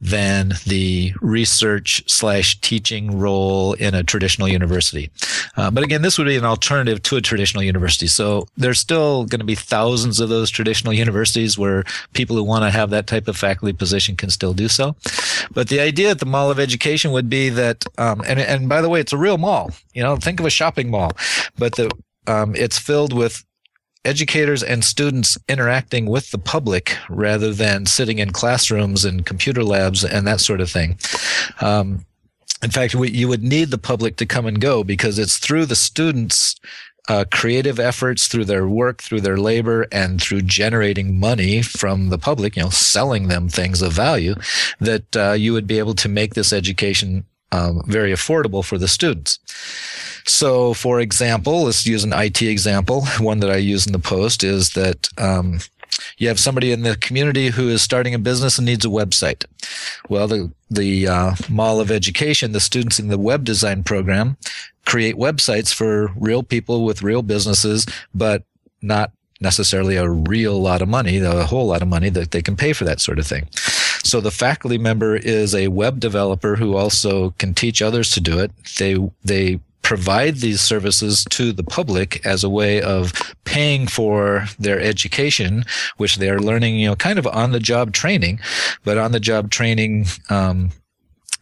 [0.00, 5.10] than the research slash teaching role in a traditional university.
[5.56, 8.06] Uh, but again, this would be an alternative to a traditional university.
[8.06, 12.64] So there's still going to be thousands of those traditional universities where people who want
[12.64, 14.96] to have that type of faculty position can still do so.
[15.52, 18.80] But the idea at the Mall of Education would be that, um, and and by
[18.80, 19.70] the way, it's a real mall.
[19.92, 21.12] You know, think of a shopping mall,
[21.58, 21.90] but the
[22.26, 23.44] um, it's filled with
[24.04, 30.04] educators and students interacting with the public rather than sitting in classrooms and computer labs
[30.04, 30.98] and that sort of thing.
[31.60, 32.04] Um,
[32.62, 35.66] in fact, we, you would need the public to come and go because it's through
[35.66, 36.56] the students
[37.08, 42.18] uh, creative efforts through their work, through their labor, and through generating money from the
[42.18, 44.34] public, you know, selling them things of value,
[44.80, 47.24] that uh, you would be able to make this education
[47.54, 49.38] um, very affordable for the students.
[50.26, 53.06] So, for example, let's use an IT example.
[53.18, 55.60] One that I use in the post is that um,
[56.18, 59.44] you have somebody in the community who is starting a business and needs a website.
[60.08, 64.36] Well, the the uh, Mall of Education, the students in the web design program,
[64.86, 68.42] create websites for real people with real businesses, but
[68.82, 72.56] not necessarily a real lot of money, a whole lot of money that they can
[72.56, 73.46] pay for that sort of thing.
[74.04, 78.38] So the faculty member is a web developer who also can teach others to do
[78.38, 78.52] it.
[78.78, 83.12] They they provide these services to the public as a way of
[83.44, 85.64] paying for their education,
[85.98, 88.40] which they're learning, you know, kind of on the job training,
[88.82, 90.70] but on the job training, um,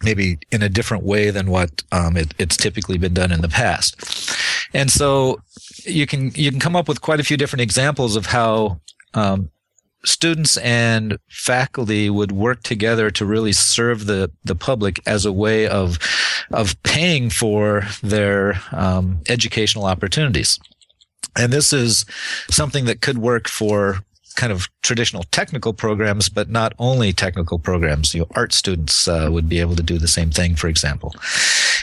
[0.03, 3.49] maybe in a different way than what um, it, it's typically been done in the
[3.49, 4.35] past.
[4.75, 5.41] And so
[5.85, 8.81] you can you can come up with quite a few different examples of how
[9.15, 9.51] um,
[10.05, 15.67] students and faculty would work together to really serve the the public as a way
[15.67, 15.99] of
[16.51, 20.59] of paying for their um, educational opportunities.
[21.37, 22.05] And this is
[22.51, 28.15] something that could work for kind of traditional technical programs, but not only technical programs.
[28.15, 31.15] You know, art students uh, would be able to do the same thing, for example.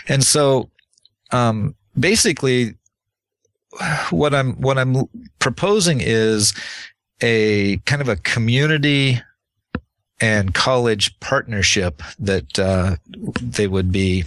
[0.07, 0.69] And so,
[1.31, 2.75] um, basically,
[4.09, 5.07] what I'm what I'm
[5.39, 6.53] proposing is
[7.21, 9.21] a kind of a community
[10.21, 12.95] and college partnership that uh,
[13.41, 14.25] they would be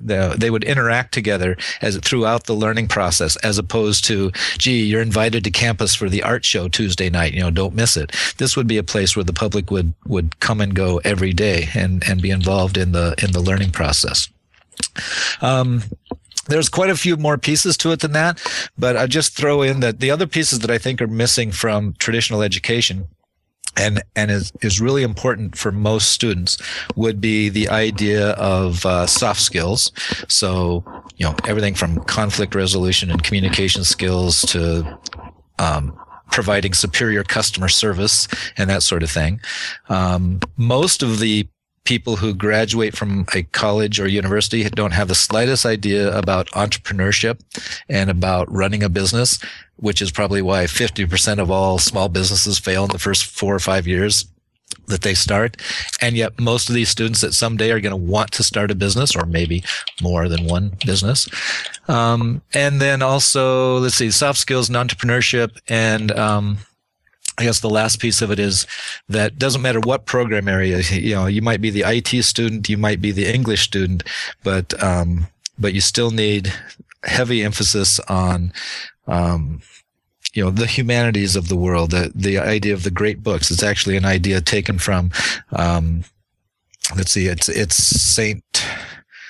[0.00, 5.44] they would interact together as throughout the learning process as opposed to gee you're invited
[5.44, 8.12] to campus for the art show tuesday night you know don't miss it.
[8.38, 11.68] This would be a place where the public would would come and go every day
[11.74, 14.28] and and be involved in the in the learning process.
[15.40, 15.82] Um,
[16.46, 18.40] there's quite a few more pieces to it than that,
[18.78, 21.94] but I just throw in that the other pieces that I think are missing from
[21.98, 23.08] traditional education
[23.76, 26.58] and and is is really important for most students
[26.94, 29.92] would be the idea of uh, soft skills.
[30.28, 30.84] So
[31.16, 34.98] you know everything from conflict resolution and communication skills to
[35.58, 35.98] um,
[36.30, 39.40] providing superior customer service and that sort of thing.
[39.88, 41.48] Um, most of the
[41.84, 47.40] people who graduate from a college or university don't have the slightest idea about entrepreneurship
[47.88, 49.38] and about running a business,
[49.76, 53.60] which is probably why 50% of all small businesses fail in the first four or
[53.60, 54.26] five years
[54.86, 55.56] that they start.
[56.00, 58.74] And yet most of these students that someday are going to want to start a
[58.74, 59.62] business or maybe
[60.02, 61.28] more than one business.
[61.88, 66.58] Um, and then also, let's see, soft skills and entrepreneurship and, um,
[67.36, 68.66] I guess the last piece of it is
[69.08, 72.78] that doesn't matter what program area, you know, you might be the IT student, you
[72.78, 74.04] might be the English student,
[74.42, 75.26] but, um,
[75.58, 76.52] but you still need
[77.04, 78.52] heavy emphasis on,
[79.06, 79.60] um,
[80.32, 83.50] you know, the humanities of the world, the, the idea of the great books.
[83.50, 85.12] It's actually an idea taken from,
[85.52, 86.04] um,
[86.96, 88.44] let's see, it's, it's Saint,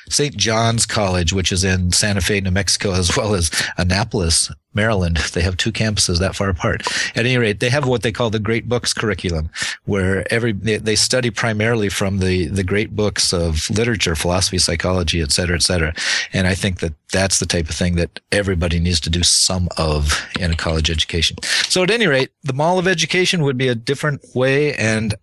[0.08, 0.36] St.
[0.36, 5.18] John's College, which is in Santa Fe, New Mexico, as well as Annapolis, Maryland.
[5.18, 6.82] They have two campuses that far apart.
[7.16, 9.50] At any rate, they have what they call the Great Books curriculum,
[9.84, 15.32] where every they, study primarily from the the great books of literature, philosophy, psychology, et
[15.32, 15.94] cetera, et cetera.
[16.32, 19.68] And I think that that's the type of thing that everybody needs to do some
[19.76, 21.36] of in a college education.
[21.68, 25.14] So at any rate, the mall of education would be a different way, and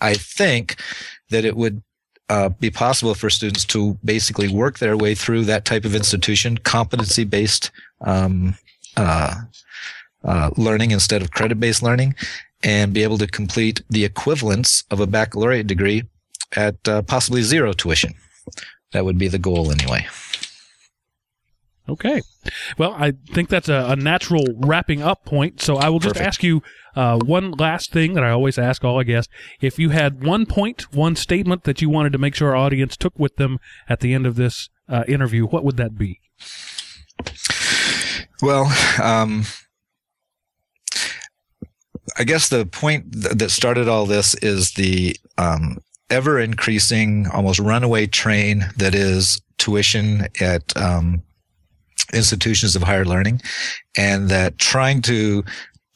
[0.00, 0.80] I think
[1.30, 1.82] that it would
[2.30, 6.56] uh, be possible for students to basically work their way through that type of institution,
[6.58, 7.72] competency based
[8.02, 8.56] um,
[8.96, 9.34] uh,
[10.22, 12.14] uh, learning instead of credit based learning,
[12.62, 16.04] and be able to complete the equivalence of a baccalaureate degree
[16.54, 18.14] at uh, possibly zero tuition.
[18.92, 20.06] That would be the goal anyway.
[21.90, 22.22] Okay.
[22.78, 25.60] Well, I think that's a, a natural wrapping up point.
[25.60, 26.28] So I will just Perfect.
[26.28, 26.62] ask you
[26.94, 29.26] uh, one last thing that I always ask all I guess.
[29.60, 32.96] If you had one point, one statement that you wanted to make sure our audience
[32.96, 36.20] took with them at the end of this uh, interview, what would that be?
[38.42, 38.72] Well,
[39.02, 39.44] um,
[42.16, 45.78] I guess the point th- that started all this is the um,
[46.08, 51.22] ever increasing, almost runaway train that is tuition at um,
[52.12, 53.40] institutions of higher learning,
[53.96, 55.44] and that trying to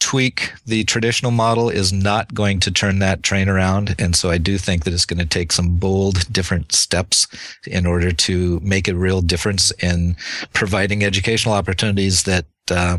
[0.01, 3.95] tweak the traditional model is not going to turn that train around.
[3.99, 7.27] And so I do think that it's going to take some bold, different steps
[7.67, 10.15] in order to make a real difference in
[10.53, 12.99] providing educational opportunities that uh,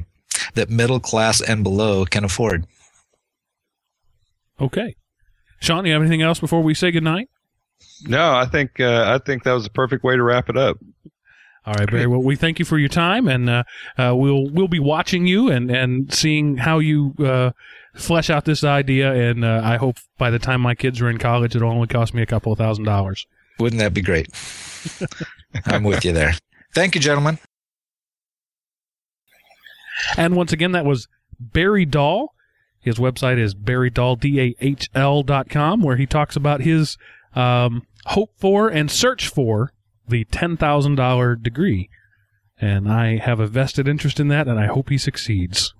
[0.55, 2.65] that middle class and below can afford.
[4.59, 4.95] Okay.
[5.59, 7.29] Sean, do you have anything else before we say goodnight?
[8.07, 10.77] No, I think uh, I think that was a perfect way to wrap it up.
[11.65, 12.05] All right, Barry.
[12.05, 13.63] Well, we thank you for your time, and uh,
[13.97, 17.53] uh, we'll we'll be watching you and, and seeing how you uh,
[17.95, 19.11] flesh out this idea.
[19.11, 22.13] And uh, I hope by the time my kids are in college, it'll only cost
[22.13, 23.25] me a couple of thousand dollars.
[23.57, 24.27] Wouldn't that be great?
[25.65, 26.33] I'm with you there.
[26.73, 27.39] Thank you, gentlemen.
[30.17, 31.07] And once again, that was
[31.39, 32.35] Barry Dahl.
[32.79, 36.97] His website is barrydahl.com, where he talks about his
[37.33, 39.71] um, hope for and search for
[40.07, 41.89] the $10,000 degree.
[42.59, 45.73] And I have a vested interest in that, and I hope he succeeds.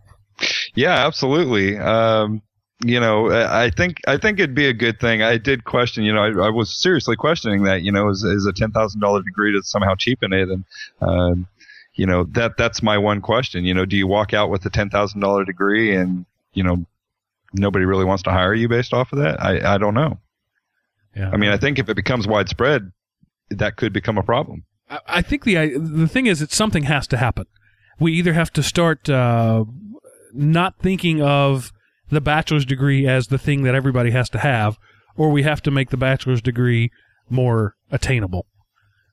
[0.76, 1.78] Yeah, absolutely.
[1.78, 2.42] Um,
[2.84, 5.22] you know, I think I think it'd be a good thing.
[5.22, 7.84] I did question, you know, I, I was seriously questioning that.
[7.84, 10.50] You know, is, is a ten thousand dollar degree to somehow cheapen it?
[10.50, 10.66] And
[11.02, 11.48] um,
[11.94, 13.64] you know, that that's my one question.
[13.64, 16.86] You know, do you walk out with a ten thousand dollar degree and you know
[17.54, 19.42] nobody really wants to hire you based off of that?
[19.42, 20.20] I I don't know.
[21.16, 21.30] Yeah.
[21.32, 22.92] I mean, I think if it becomes widespread,
[23.50, 24.64] that could become a problem.
[25.08, 27.46] I, think the the thing is that something has to happen.
[28.00, 29.66] We either have to start uh,
[30.34, 31.72] not thinking of
[32.10, 34.78] the bachelor's degree as the thing that everybody has to have,
[35.18, 36.92] or we have to make the bachelor's degree
[37.30, 38.46] more attainable.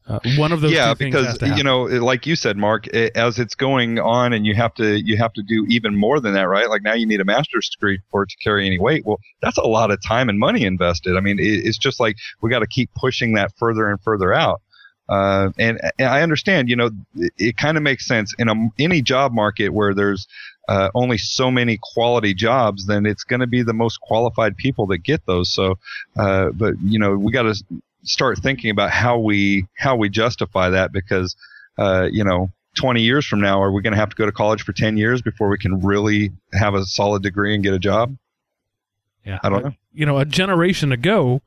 [0.06, 2.88] Uh, one of those yeah, two things has because you know, like you said, Mark,
[2.92, 6.18] i as it's going on, and you have to you have to do even more
[6.18, 6.68] than that, right?
[6.68, 9.06] Like now, you need a master's degree for it to carry any weight.
[9.06, 11.16] Well, that's a lot of time and money invested.
[11.16, 14.32] I mean, it, it's just like we got to keep pushing that further and further
[14.32, 14.60] out.
[15.08, 18.54] Uh, and, and I understand, you know, it, it kind of makes sense in a,
[18.78, 20.26] any job market where there's
[20.68, 24.86] uh, only so many quality jobs, then it's going to be the most qualified people
[24.86, 25.52] that get those.
[25.52, 25.78] So,
[26.16, 27.62] uh, but you know, we got to
[28.04, 31.36] start thinking about how we how we justify that because,
[31.78, 34.32] uh, you know, 20 years from now, are we going to have to go to
[34.32, 37.78] college for 10 years before we can really have a solid degree and get a
[37.78, 38.16] job?
[39.24, 39.72] yeah, I don't know.
[39.92, 41.42] You know, a generation ago,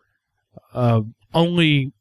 [0.74, 1.02] uh,
[1.34, 1.92] only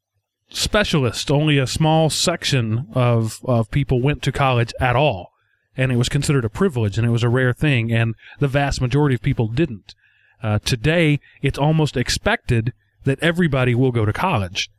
[0.49, 5.31] specialists, only a small section of of people went to college at all,
[5.75, 8.81] and it was considered a privilege and it was a rare thing, and the vast
[8.81, 9.95] majority of people didn't.
[10.41, 12.73] Uh, today, it's almost expected
[13.05, 14.69] that everybody will go to college,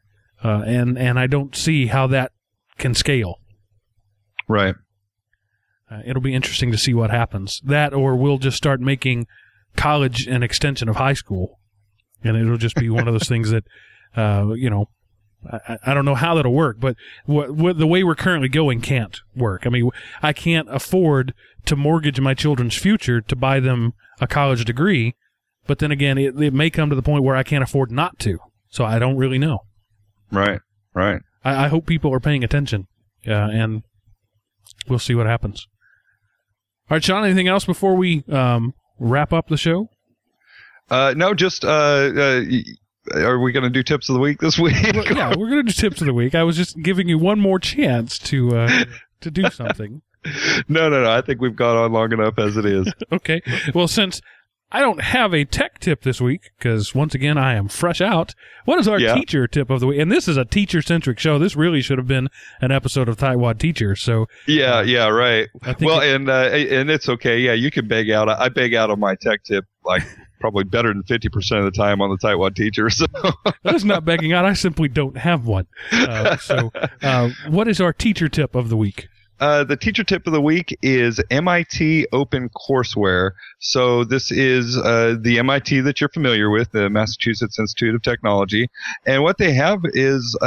[0.44, 2.32] uh, and and I don't see how that
[2.78, 3.40] can scale.
[4.48, 4.74] Right.
[5.90, 7.60] Uh, it'll be interesting to see what happens.
[7.64, 9.26] That, or we'll just start making
[9.76, 11.60] college an extension of high school,
[12.22, 13.64] and it'll just be one of those things that,
[14.16, 14.88] uh, you know,
[15.50, 18.80] I, I don't know how that'll work, but what, what the way we're currently going
[18.80, 19.66] can't work.
[19.66, 19.90] I mean,
[20.22, 21.34] I can't afford
[21.66, 25.14] to mortgage my children's future to buy them a college degree,
[25.66, 28.18] but then again, it, it may come to the point where I can't afford not
[28.20, 28.38] to.
[28.68, 29.60] So I don't really know.
[30.30, 30.60] Right.
[30.94, 31.20] Right.
[31.44, 32.86] I, I hope people are paying attention,
[33.26, 33.82] uh, and
[34.88, 35.66] we'll see what happens.
[36.90, 37.24] All right, Sean.
[37.24, 39.88] Anything else before we um, wrap up the show?
[40.88, 42.42] Uh, no, just uh, uh,
[43.14, 44.74] are we going to do tips of the week this week?
[44.94, 46.34] Well, yeah, we're gonna do tips of the week.
[46.34, 48.84] I was just giving you one more chance to uh,
[49.20, 50.02] to do something.
[50.68, 51.10] no, no, no.
[51.10, 52.92] I think we've gone on long enough as it is.
[53.12, 53.40] Okay.
[53.74, 54.20] Well, since
[54.76, 58.34] I don't have a tech tip this week because once again I am fresh out.
[58.66, 59.14] What is our Yeah.
[59.14, 59.98] teacher tip of the week?
[60.00, 61.38] And this is a teacher centric show.
[61.38, 62.28] This really should have been
[62.60, 63.96] an episode of Tightwad Teacher.
[63.96, 65.48] So Yeah, yeah, right.
[65.80, 67.38] Well, it- and uh, and it's okay.
[67.38, 68.28] Yeah, you can beg out.
[68.28, 70.02] I beg out on my tech tip like
[70.40, 72.90] probably better than fifty percent of the time on the tightwad teacher.
[72.96, 73.06] So
[73.62, 74.44] that's not begging out.
[74.44, 75.68] I simply don't have one.
[75.90, 76.70] Uh, so,
[77.02, 79.08] uh, what is our teacher tip of the week?
[79.38, 83.32] Uh, the teacher tip of the week is MIT Open Courseware.
[83.58, 88.68] So this is uh, the MIT that you're familiar with, the Massachusetts Institute of Technology,
[89.04, 90.46] and what they have is uh,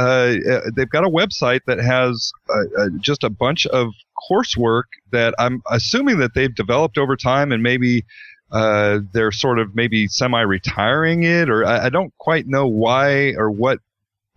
[0.50, 3.92] uh, they've got a website that has uh, uh, just a bunch of
[4.30, 8.04] coursework that I'm assuming that they've developed over time, and maybe.
[8.52, 13.78] They're sort of maybe semi-retiring it, or I, I don't quite know why or what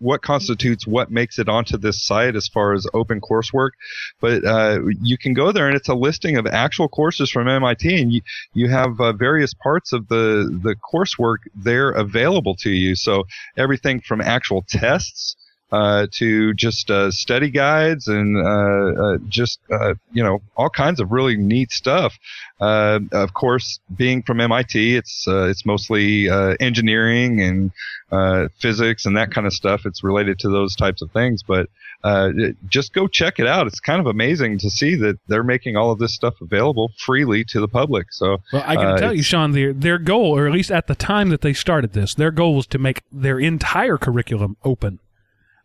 [0.03, 3.71] what constitutes what makes it onto this site as far as open coursework
[4.19, 8.01] but uh, you can go there and it's a listing of actual courses from MIT
[8.01, 8.21] and you,
[8.53, 12.95] you have uh, various parts of the, the coursework there available to you.
[12.95, 13.23] So
[13.57, 15.35] everything from actual tests
[15.74, 20.99] uh, to just uh, study guides and uh, uh, just uh, you know all kinds
[20.99, 22.13] of really neat stuff.
[22.61, 27.71] Uh, of course, being from MIT, it's uh, it's mostly uh, engineering and
[28.11, 29.82] uh, physics and that kind of stuff.
[29.86, 31.67] It's related to those types of things, but
[32.03, 33.65] uh, it- just go check it out.
[33.65, 37.43] It's kind of amazing to see that they're making all of this stuff available freely
[37.45, 38.07] to the public.
[38.13, 40.95] So Well, I can tell you, Sean, their their goal, or at least at the
[40.95, 44.99] time that they started this, their goal was to make their entire curriculum open,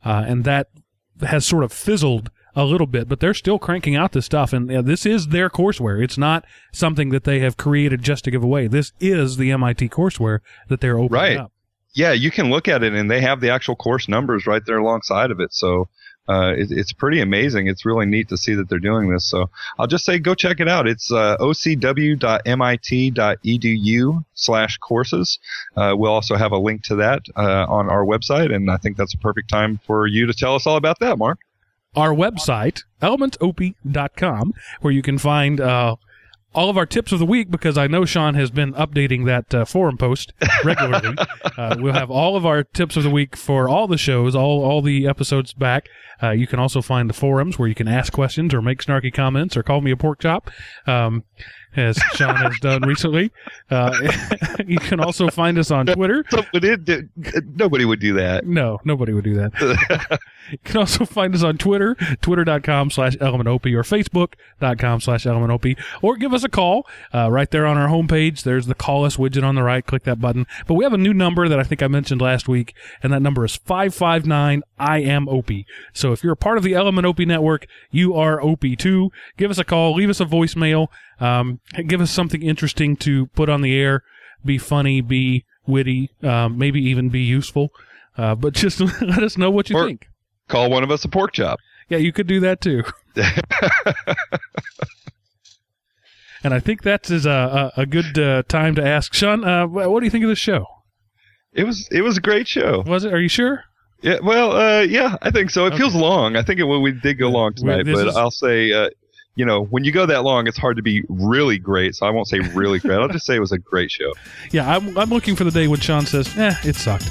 [0.04, 0.68] uh, and that
[1.22, 4.52] has sort of fizzled a little bit, but they're still cranking out this stuff.
[4.52, 6.02] And uh, this is their courseware.
[6.02, 8.66] It's not something that they have created just to give away.
[8.66, 11.36] This is the MIT courseware that they're opening Right.
[11.36, 11.52] up.
[11.94, 14.78] yeah, you can look at it and they have the actual course numbers right there
[14.78, 15.52] alongside of it.
[15.54, 15.88] So
[16.28, 17.66] uh, it, it's pretty amazing.
[17.68, 19.24] It's really neat to see that they're doing this.
[19.28, 20.86] So I'll just say go check it out.
[20.86, 22.18] It's uh, ocw.mit.edu
[24.34, 25.38] slash courses.
[25.76, 28.96] Uh, we'll also have a link to that uh, on our website, and I think
[28.96, 31.38] that's a perfect time for you to tell us all about that, Mark.
[31.96, 35.96] our website, elementop.com, where you can find uh,
[36.54, 39.54] all of our tips of the week because I know Sean has been updating that
[39.54, 40.32] uh, forum post
[40.64, 41.14] regularly.
[41.56, 44.64] uh, we'll have all of our tips of the week for all the shows, all,
[44.64, 45.88] all the episodes back.
[46.22, 49.12] Uh, you can also find the forums where you can ask questions or make snarky
[49.12, 50.50] comments or call me a pork chop.
[50.86, 51.24] Um,
[51.76, 53.30] as Sean has done recently.
[53.70, 53.92] Uh,
[54.66, 56.24] you can also find us on Twitter.
[56.52, 57.10] Did-
[57.56, 58.46] nobody would do that.
[58.46, 60.20] No, nobody would do that.
[60.50, 66.16] you can also find us on Twitter, twitter.com slash elementop or facebook.com slash elementop or
[66.16, 68.42] give us a call uh, right there on our homepage.
[68.42, 69.84] There's the call us widget on the right.
[69.84, 70.46] Click that button.
[70.66, 73.22] But we have a new number that I think I mentioned last week, and that
[73.22, 75.66] number is 559 I am Opie.
[75.92, 79.10] So if you're a part of the Element Opie network, you are Opie too.
[79.36, 80.88] Give us a call, leave us a voicemail,
[81.20, 84.02] um, give us something interesting to put on the air,
[84.44, 87.70] be funny, be witty, um, maybe even be useful.
[88.16, 90.06] Uh, but just let us know what you Or- think.
[90.48, 91.58] Call one of us a pork chop.
[91.90, 92.84] Yeah, you could do that too.
[96.44, 99.44] and I think that is a, a, a good uh, time to ask Sean.
[99.44, 100.64] Uh, what do you think of this show?
[101.52, 102.82] It was it was a great show.
[102.86, 103.12] Was it?
[103.12, 103.64] Are you sure?
[104.02, 105.66] Yeah, well, uh, yeah, I think so.
[105.66, 106.36] It feels long.
[106.36, 108.90] I think it, we did go long tonight, this but is- I'll say, uh,
[109.38, 111.94] you know, when you go that long, it's hard to be really great.
[111.94, 112.98] So I won't say really great.
[112.98, 114.12] I'll just say it was a great show.
[114.50, 117.08] Yeah, I'm, I'm looking for the day when Sean says, "Eh, it sucked."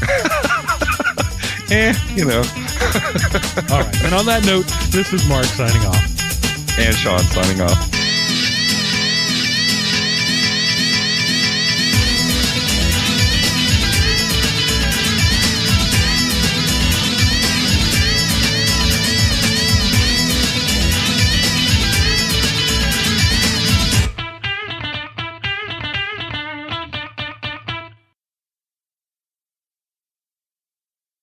[1.68, 2.38] Eh, you know,
[3.72, 4.04] All right.
[4.04, 6.78] And on that note, this is Mark signing off.
[6.78, 8.05] and Sean signing off.